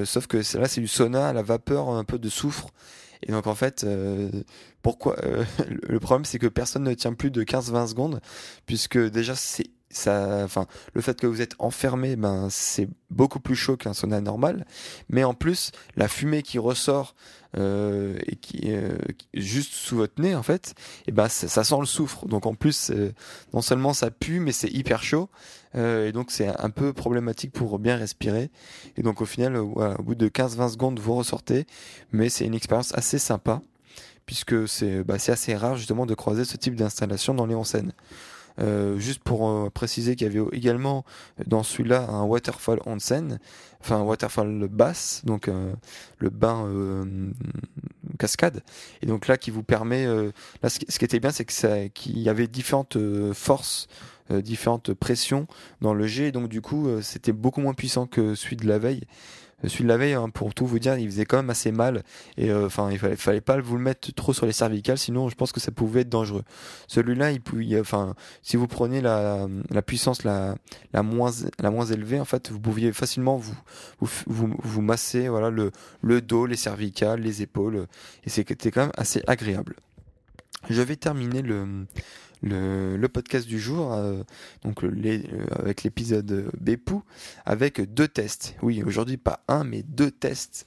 Sauf 0.04 0.26
que 0.26 0.38
là 0.58 0.68
c'est 0.68 0.80
du 0.80 0.88
sauna 0.88 1.28
à 1.28 1.32
la 1.32 1.42
vapeur 1.42 1.88
un 1.88 2.04
peu 2.04 2.18
de 2.18 2.28
soufre. 2.28 2.68
Et 3.22 3.32
donc 3.32 3.46
en 3.46 3.54
fait, 3.54 3.84
euh, 3.84 4.30
pourquoi 4.82 5.16
euh, 5.24 5.44
le 5.88 6.00
problème 6.00 6.24
c'est 6.24 6.38
que 6.38 6.46
personne 6.46 6.84
ne 6.84 6.94
tient 6.94 7.12
plus 7.12 7.30
de 7.30 7.42
15-20 7.42 7.88
secondes 7.88 8.20
puisque 8.66 8.98
déjà 8.98 9.34
c'est 9.34 9.70
ça, 9.90 10.42
enfin, 10.44 10.66
le 10.92 11.00
fait 11.00 11.18
que 11.18 11.26
vous 11.26 11.40
êtes 11.40 11.54
enfermé, 11.58 12.16
ben, 12.16 12.48
c'est 12.50 12.88
beaucoup 13.10 13.40
plus 13.40 13.56
chaud 13.56 13.76
qu'un 13.76 13.94
sauna 13.94 14.20
normal. 14.20 14.66
Mais 15.08 15.24
en 15.24 15.34
plus, 15.34 15.72
la 15.96 16.08
fumée 16.08 16.42
qui 16.42 16.58
ressort 16.58 17.14
euh, 17.56 18.18
et 18.26 18.36
qui 18.36 18.64
euh, 18.66 18.98
juste 19.32 19.72
sous 19.72 19.96
votre 19.96 20.20
nez, 20.20 20.34
en 20.34 20.42
fait, 20.42 20.74
et 21.00 21.04
eh 21.08 21.12
ben, 21.12 21.28
ça, 21.28 21.64
sent 21.64 21.76
le 21.80 21.86
soufre. 21.86 22.26
Donc 22.26 22.44
en 22.44 22.54
plus, 22.54 22.92
non 23.54 23.62
seulement 23.62 23.94
ça 23.94 24.10
pue, 24.10 24.40
mais 24.40 24.52
c'est 24.52 24.68
hyper 24.68 25.02
chaud. 25.02 25.30
Euh, 25.74 26.08
et 26.08 26.12
donc 26.12 26.30
c'est 26.30 26.48
un 26.48 26.70
peu 26.70 26.92
problématique 26.92 27.52
pour 27.52 27.78
bien 27.78 27.96
respirer. 27.96 28.50
Et 28.96 29.02
donc 29.02 29.22
au 29.22 29.26
final, 29.26 29.56
au 29.56 30.02
bout 30.02 30.14
de 30.14 30.28
15-20 30.28 30.72
secondes, 30.72 30.98
vous 30.98 31.14
ressortez. 31.14 31.66
Mais 32.12 32.28
c'est 32.28 32.44
une 32.44 32.54
expérience 32.54 32.92
assez 32.94 33.18
sympa 33.18 33.62
puisque 34.26 34.68
c'est 34.68 35.02
bah, 35.04 35.14
assez 35.14 35.56
rare 35.56 35.76
justement 35.76 36.04
de 36.04 36.14
croiser 36.14 36.44
ce 36.44 36.58
type 36.58 36.74
d'installation 36.74 37.32
dans 37.32 37.46
les 37.46 37.54
onsen. 37.54 37.92
Euh, 38.60 38.98
juste 38.98 39.22
pour 39.22 39.48
euh, 39.48 39.70
préciser 39.70 40.16
qu'il 40.16 40.26
y 40.26 40.30
avait 40.30 40.44
également 40.56 41.04
dans 41.46 41.62
celui-là 41.62 42.08
un 42.08 42.24
waterfall 42.24 42.80
onsen, 42.86 43.38
enfin 43.80 43.98
un 43.98 44.02
waterfall 44.02 44.66
basse, 44.68 45.22
donc 45.24 45.46
euh, 45.48 45.72
le 46.18 46.30
bain 46.30 46.68
cascade. 48.18 48.62
Et 49.02 49.06
donc 49.06 49.28
là 49.28 49.36
qui 49.36 49.50
vous 49.50 49.62
permet, 49.62 50.06
là 50.62 50.68
ce 50.68 50.98
qui 50.98 51.04
était 51.04 51.20
bien 51.20 51.30
c'est 51.30 51.44
que 51.44 51.86
qu'il 51.88 52.18
y 52.18 52.28
avait 52.28 52.48
différentes 52.48 52.98
forces 53.32 53.88
différentes 54.30 54.92
pressions 54.92 55.46
dans 55.80 55.94
le 55.94 56.06
jet, 56.06 56.32
donc 56.32 56.48
du 56.48 56.60
coup 56.60 56.88
c'était 57.00 57.32
beaucoup 57.32 57.60
moins 57.60 57.74
puissant 57.74 58.06
que 58.06 58.34
celui 58.34 58.56
de 58.56 58.66
la 58.66 58.78
veille 58.78 59.04
celui 59.64 59.84
de 59.84 59.88
la 59.88 59.96
veille, 59.96 60.12
hein, 60.12 60.28
pour 60.30 60.54
tout 60.54 60.66
vous 60.66 60.78
dire, 60.78 60.96
il 60.98 61.10
faisait 61.10 61.24
quand 61.24 61.38
même 61.38 61.50
assez 61.50 61.72
mal. 61.72 62.02
Et 62.36 62.50
euh, 62.50 62.66
enfin, 62.66 62.90
il 62.92 62.98
fallait, 62.98 63.16
fallait 63.16 63.40
pas 63.40 63.60
vous 63.60 63.76
le 63.76 63.82
mettre 63.82 64.12
trop 64.14 64.32
sur 64.32 64.46
les 64.46 64.52
cervicales, 64.52 64.98
sinon 64.98 65.28
je 65.28 65.34
pense 65.34 65.50
que 65.52 65.60
ça 65.60 65.72
pouvait 65.72 66.02
être 66.02 66.08
dangereux. 66.08 66.44
Celui-là, 66.86 67.32
il, 67.32 67.40
enfin, 67.80 68.14
si 68.42 68.56
vous 68.56 68.68
preniez 68.68 69.00
la, 69.00 69.48
la 69.70 69.82
puissance 69.82 70.22
la, 70.22 70.54
la 70.92 71.02
moins 71.02 71.32
la 71.58 71.70
moins 71.70 71.86
élevée, 71.86 72.20
en 72.20 72.24
fait, 72.24 72.50
vous 72.50 72.60
pouviez 72.60 72.92
facilement 72.92 73.36
vous 73.36 73.56
vous, 74.00 74.08
vous, 74.26 74.54
vous 74.58 74.82
masser, 74.82 75.28
voilà, 75.28 75.50
le 75.50 75.72
le 76.02 76.20
dos, 76.20 76.46
les 76.46 76.56
cervicales, 76.56 77.20
les 77.20 77.42
épaules, 77.42 77.86
et 78.24 78.30
c'était 78.30 78.70
quand 78.70 78.82
même 78.82 78.92
assez 78.96 79.22
agréable. 79.26 79.74
Je 80.68 80.82
vais 80.82 80.96
terminer 80.96 81.42
le 81.42 81.86
le, 82.42 82.96
le, 82.96 83.08
podcast 83.08 83.46
du 83.46 83.58
jour, 83.58 83.92
euh, 83.92 84.22
donc 84.62 84.82
les, 84.82 85.24
euh, 85.32 85.46
avec 85.50 85.82
l'épisode 85.82 86.50
Bepou, 86.60 87.02
avec 87.44 87.80
deux 87.92 88.08
tests. 88.08 88.54
Oui, 88.62 88.82
aujourd'hui 88.82 89.16
pas 89.16 89.40
un, 89.48 89.64
mais 89.64 89.82
deux 89.82 90.10
tests. 90.10 90.66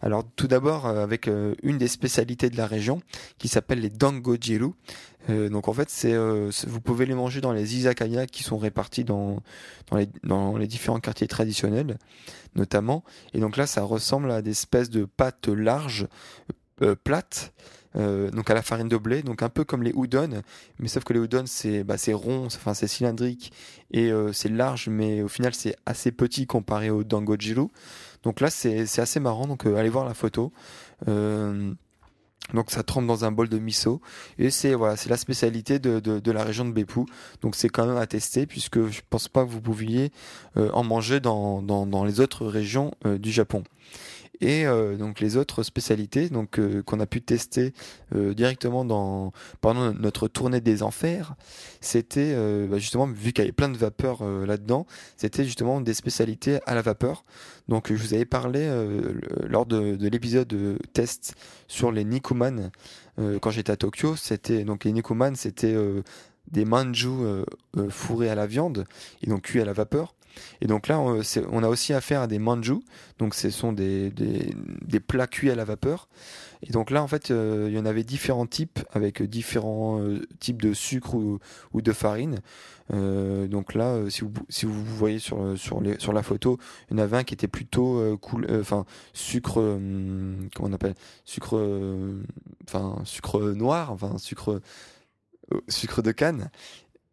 Alors 0.00 0.24
tout 0.36 0.46
d'abord 0.46 0.86
euh, 0.86 1.02
avec 1.02 1.28
une 1.62 1.78
des 1.78 1.88
spécialités 1.88 2.50
de 2.50 2.56
la 2.56 2.66
région 2.66 3.00
qui 3.38 3.48
s'appelle 3.48 3.80
les 3.80 3.90
dangojiru. 3.90 4.72
donc 5.28 5.68
en 5.68 5.72
fait, 5.72 5.90
c'est 5.90 6.16
vous 6.16 6.80
pouvez 6.80 7.06
les 7.06 7.14
manger 7.14 7.40
dans 7.40 7.52
les 7.52 7.76
izakaya 7.76 8.26
qui 8.26 8.42
sont 8.42 8.58
répartis 8.58 9.04
dans 9.04 9.42
dans 9.90 9.96
les, 9.96 10.08
dans 10.24 10.56
les 10.56 10.66
différents 10.66 11.00
quartiers 11.00 11.28
traditionnels, 11.28 11.98
notamment. 12.54 13.04
Et 13.34 13.40
donc 13.40 13.56
là, 13.56 13.66
ça 13.66 13.82
ressemble 13.82 14.30
à 14.30 14.42
des 14.42 14.50
espèces 14.50 14.90
de 14.90 15.04
pâtes 15.04 15.48
larges, 15.48 16.08
plates 17.04 17.52
euh, 17.96 18.30
donc 18.30 18.50
à 18.50 18.54
la 18.54 18.62
farine 18.62 18.88
de 18.88 18.96
blé, 18.96 19.22
donc 19.22 19.42
un 19.42 19.48
peu 19.48 19.64
comme 19.64 19.82
les 19.82 19.90
udon, 19.90 20.42
mais 20.78 20.88
sauf 20.88 21.04
que 21.04 21.12
les 21.12 21.20
udon 21.20 21.44
c'est 21.46 21.82
bah, 21.82 21.96
rond, 22.12 22.46
enfin 22.46 22.74
c'est 22.74 22.86
cylindrique 22.86 23.52
et 23.90 24.12
euh, 24.12 24.32
c'est 24.32 24.48
large, 24.48 24.88
mais 24.88 25.22
au 25.22 25.28
final 25.28 25.54
c'est 25.54 25.76
assez 25.86 26.12
petit 26.12 26.46
comparé 26.46 26.90
au 26.90 27.02
dangojiru. 27.02 27.66
Donc 28.22 28.40
là 28.40 28.50
c'est 28.50 28.98
assez 28.98 29.20
marrant, 29.20 29.46
donc 29.46 29.66
euh, 29.66 29.76
allez 29.76 29.88
voir 29.88 30.04
la 30.04 30.14
photo. 30.14 30.52
donc 31.06 32.70
ça 32.70 32.82
trempe 32.82 33.06
dans 33.06 33.24
un 33.24 33.32
bol 33.32 33.48
de 33.48 33.58
miso 33.58 34.00
et 34.38 34.50
c'est 34.50 34.74
voilà 34.74 34.96
c'est 34.96 35.08
la 35.08 35.16
spécialité 35.16 35.78
de, 35.78 36.30
la 36.30 36.44
région 36.44 36.64
de 36.64 36.72
Beppu. 36.72 37.00
Donc 37.42 37.56
c'est 37.56 37.68
quand 37.68 37.86
même 37.86 37.96
à 37.96 38.06
tester 38.06 38.46
puisque 38.46 38.86
je 38.86 39.00
pense 39.08 39.26
pas 39.28 39.44
que 39.44 39.50
vous 39.50 39.60
pouviez 39.60 40.12
en 40.56 40.84
manger 40.84 41.18
dans 41.18 42.04
les 42.06 42.20
autres 42.20 42.46
régions 42.46 42.92
du 43.04 43.32
Japon 43.32 43.64
et 44.40 44.66
euh, 44.66 44.96
donc 44.96 45.20
les 45.20 45.36
autres 45.36 45.62
spécialités 45.62 46.28
donc 46.28 46.58
euh, 46.58 46.82
qu'on 46.82 47.00
a 47.00 47.06
pu 47.06 47.20
tester 47.20 47.72
euh, 48.14 48.34
directement 48.34 48.84
dans 48.84 49.32
pendant 49.60 49.92
notre 49.92 50.28
tournée 50.28 50.60
des 50.60 50.82
enfers 50.82 51.34
c'était 51.80 52.34
bah, 52.66 52.78
justement 52.78 53.06
vu 53.06 53.32
qu'il 53.32 53.44
y 53.44 53.46
avait 53.46 53.52
plein 53.52 53.68
de 53.68 53.76
vapeur 53.76 54.24
là-dedans 54.24 54.86
c'était 55.16 55.44
justement 55.44 55.80
des 55.80 55.94
spécialités 55.94 56.58
à 56.66 56.74
la 56.74 56.82
vapeur. 56.82 57.24
Donc 57.68 57.92
je 57.92 58.02
vous 58.02 58.14
avais 58.14 58.24
parlé 58.24 58.68
lors 59.46 59.66
de, 59.66 59.96
de 59.96 60.08
l'épisode 60.08 60.52
test 60.92 61.34
sur 61.68 61.92
les 61.92 62.04
nikuman 62.04 62.70
quand 63.40 63.50
j'étais 63.50 63.72
à 63.72 63.76
Tokyo. 63.76 64.16
C'était 64.16 64.64
donc 64.64 64.84
les 64.84 64.92
nikuman 64.92 65.34
c'était 65.36 65.76
des 66.50 66.64
manju 66.64 67.08
fourrés 67.88 68.28
à 68.28 68.34
la 68.34 68.46
viande 68.46 68.86
et 69.22 69.28
donc 69.28 69.42
cuits 69.42 69.60
à 69.60 69.64
la 69.64 69.72
vapeur 69.72 70.14
et 70.60 70.66
donc 70.66 70.88
là, 70.88 71.00
on, 71.00 71.62
a 71.62 71.68
aussi 71.68 71.92
affaire 71.92 72.22
à 72.22 72.26
des 72.26 72.38
manju, 72.38 72.74
donc 73.18 73.34
ce 73.34 73.50
sont 73.50 73.72
des, 73.72 74.10
des, 74.10 75.00
plats 75.00 75.26
cuits 75.26 75.50
à 75.50 75.54
la 75.54 75.64
vapeur. 75.64 76.08
Et 76.62 76.72
donc 76.72 76.90
là, 76.90 77.02
en 77.02 77.08
fait, 77.08 77.30
euh, 77.30 77.66
il 77.68 77.74
y 77.74 77.78
en 77.78 77.86
avait 77.86 78.04
différents 78.04 78.46
types 78.46 78.80
avec 78.92 79.22
différents 79.22 80.00
euh, 80.00 80.20
types 80.40 80.60
de 80.60 80.74
sucre 80.74 81.14
ou, 81.14 81.82
de 81.82 81.92
farine. 81.92 82.40
Euh, 82.92 83.46
donc 83.46 83.74
là, 83.74 83.98
si 84.10 84.22
vous, 84.22 84.32
si 84.48 84.66
vous 84.66 84.84
voyez 84.84 85.18
sur, 85.18 85.56
sur, 85.56 85.82
sur 85.98 86.12
la 86.12 86.22
photo, 86.22 86.58
il 86.90 86.96
y 86.96 87.00
en 87.00 87.02
avait 87.02 87.16
un 87.16 87.24
qui 87.24 87.34
était 87.34 87.48
plutôt 87.48 88.18
cool, 88.18 88.46
enfin 88.60 88.84
sucre, 89.14 89.54
comment 89.54 90.68
on 90.68 90.72
appelle, 90.72 90.94
sucre, 91.24 91.56
enfin 92.68 93.00
sucre 93.04 93.40
noir, 93.52 93.92
enfin 93.92 94.18
sucre 94.18 94.60
sucre 95.68 96.02
de 96.02 96.12
canne 96.12 96.50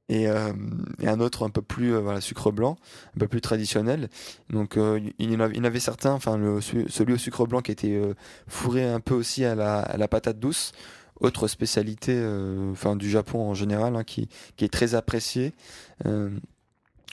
et, 0.10 0.28
euh, 0.28 0.54
et, 1.02 1.08
un 1.08 1.20
autre 1.20 1.46
un 1.46 1.50
peu 1.50 1.62
plus 1.62 1.94
euh, 1.94 2.00
voilà 2.00 2.22
sucre 2.22 2.52
blanc 2.52 2.78
un 3.16 3.20
peu 3.20 3.28
plus 3.28 3.42
traditionnel. 3.42 4.10
Donc 4.50 4.78
euh, 4.78 5.00
il, 5.20 5.32
y 5.32 5.36
en 5.36 5.40
avait, 5.42 5.54
il 5.56 5.58
y 5.58 5.62
en 5.62 5.66
avait 5.66 5.80
certains 5.80 6.12
enfin 6.12 6.38
celui 6.62 7.14
au 7.14 7.18
sucre 7.18 7.46
blanc 7.46 7.62
qui 7.62 7.72
était 7.72 7.96
euh, 7.96 8.14
fourré 8.48 8.86
un 8.86 9.00
peu 9.00 9.14
aussi 9.14 9.46
à 9.46 9.56
la, 9.56 9.80
à 9.80 9.98
la 9.98 10.08
patate 10.08 10.40
douce. 10.40 10.72
Autre 11.20 11.48
spécialité 11.48 12.14
euh, 12.16 12.72
enfin 12.72 12.96
du 12.96 13.10
Japon 13.10 13.50
en 13.50 13.56
général 13.56 13.96
hein, 13.96 14.04
qui, 14.04 14.30
qui 14.56 14.66
est 14.66 14.72
très 14.72 14.94
appréciée 14.94 15.54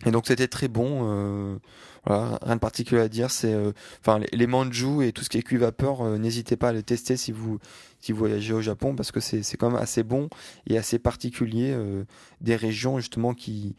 et 0.07 0.11
donc 0.11 0.27
c'était 0.27 0.49
très 0.49 0.69
bon 0.69 1.61
voilà, 2.07 2.39
rien 2.43 2.57
de 2.57 2.61
particulier 2.61 3.01
à 3.01 3.09
dire. 3.09 3.31
C'est, 3.31 3.53
euh, 3.53 3.73
enfin, 4.01 4.21
les, 4.33 4.47
manju 4.47 5.07
et 5.07 5.13
tout 5.13 5.25
ce 5.25 5.31
qui 5.31 5.39
est 5.39 5.43
cuit 5.43 5.57
vapeur, 5.57 6.03
euh, 6.03 6.19
n'hésitez 6.19 6.57
pas 6.57 6.69
à 6.69 6.73
les 6.73 6.83
tester 6.83 7.17
si 7.17 7.33
vous 7.33 7.59
si 8.01 8.13
vous 8.13 8.19
voyagez 8.19 8.53
au 8.53 8.61
Japon 8.61 8.95
parce 8.95 9.13
que 9.13 9.21
c'est 9.21 9.43
c'est 9.43 9.57
quand 9.57 9.71
même 9.71 9.81
assez 9.81 10.03
bon 10.03 10.29
et 10.67 10.77
assez 10.77 10.99
particulier 10.99 11.73
euh, 11.73 12.05
des 12.43 12.57
régions 12.57 12.99
justement 12.99 13.33
qui 13.33 13.77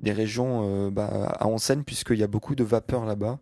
des 0.00 0.12
régions 0.12 0.90
bah, 0.90 1.06
à 1.38 1.46
onsen 1.46 1.84
puisqu'il 1.84 2.18
y 2.18 2.24
a 2.24 2.26
beaucoup 2.26 2.56
de 2.56 2.64
vapeur 2.64 3.04
là-bas. 3.04 3.38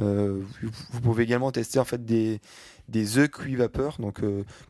Vous, 0.00 0.70
vous, 0.92 1.00
pouvez 1.00 1.24
également 1.24 1.52
tester 1.52 1.78
en 1.78 1.84
fait 1.84 2.04
des 2.04 2.40
des 2.88 3.18
œufs 3.18 3.30
cuits 3.30 3.54
vapeur. 3.54 3.96
Donc 4.00 4.20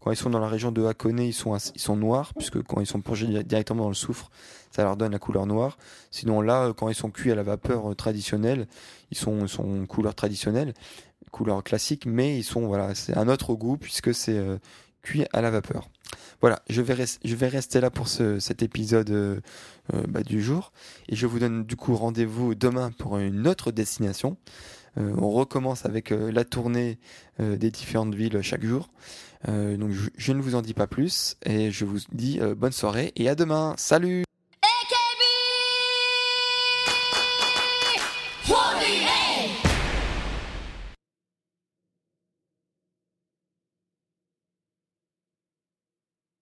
quand 0.00 0.10
ils 0.10 0.16
sont 0.16 0.30
dans 0.30 0.40
la 0.40 0.48
région 0.48 0.72
de 0.72 0.84
Hakone, 0.84 1.20
ils 1.20 1.32
sont 1.32 1.56
ils 1.56 1.80
sont 1.80 1.96
noirs 1.96 2.34
puisque 2.34 2.62
quand 2.62 2.80
ils 2.80 2.86
sont 2.86 3.00
plongés 3.00 3.44
directement 3.44 3.84
dans 3.84 3.88
le 3.88 3.94
soufre, 3.94 4.30
ça 4.70 4.82
leur 4.84 4.96
donne 4.96 5.12
la 5.12 5.18
couleur 5.18 5.46
noire. 5.46 5.78
Sinon 6.10 6.40
là, 6.40 6.72
quand 6.76 6.88
ils 6.88 6.94
sont 6.94 7.10
cuits 7.10 7.32
à 7.32 7.34
la 7.34 7.42
vapeur 7.42 7.94
traditionnelle, 7.96 8.66
ils 9.10 9.16
sont, 9.16 9.46
sont 9.46 9.86
couleur 9.86 10.14
traditionnelle, 10.14 10.74
couleur 11.30 11.62
classique, 11.62 12.06
mais 12.06 12.38
ils 12.38 12.44
sont 12.44 12.66
voilà, 12.66 12.94
c'est 12.94 13.16
un 13.16 13.28
autre 13.28 13.54
goût 13.54 13.76
puisque 13.76 14.14
c'est 14.14 14.38
euh, 14.38 14.58
cuit 15.02 15.24
à 15.32 15.40
la 15.40 15.50
vapeur. 15.50 15.88
Voilà, 16.40 16.62
je 16.68 16.82
vais, 16.82 17.04
je 17.24 17.34
vais 17.36 17.48
rester 17.48 17.80
là 17.80 17.90
pour 17.90 18.08
ce, 18.08 18.38
cet 18.38 18.62
épisode 18.62 19.10
euh, 19.10 19.40
euh, 19.94 20.02
bah, 20.08 20.22
du 20.22 20.42
jour 20.42 20.72
et 21.08 21.16
je 21.16 21.26
vous 21.26 21.38
donne 21.38 21.64
du 21.64 21.76
coup 21.76 21.94
rendez-vous 21.94 22.54
demain 22.54 22.90
pour 22.90 23.18
une 23.18 23.46
autre 23.46 23.70
destination. 23.70 24.36
On 24.96 25.30
recommence 25.30 25.86
avec 25.86 26.10
la 26.10 26.44
tournée 26.44 26.98
des 27.38 27.70
différentes 27.70 28.14
villes 28.14 28.40
chaque 28.42 28.64
jour. 28.64 28.90
donc 29.46 29.90
je, 29.90 30.10
je, 30.16 30.32
ne 30.32 30.40
vous 30.40 30.54
en 30.54 30.62
dis 30.62 30.74
pas 30.74 30.86
plus 30.86 31.36
et 31.44 31.70
je 31.70 31.84
vous 31.84 31.98
dis 32.12 32.40
bonne 32.56 32.72
soirée 32.72 33.12
et 33.16 33.28
à 33.28 33.34
demain. 33.34 33.74
Salut 33.76 34.24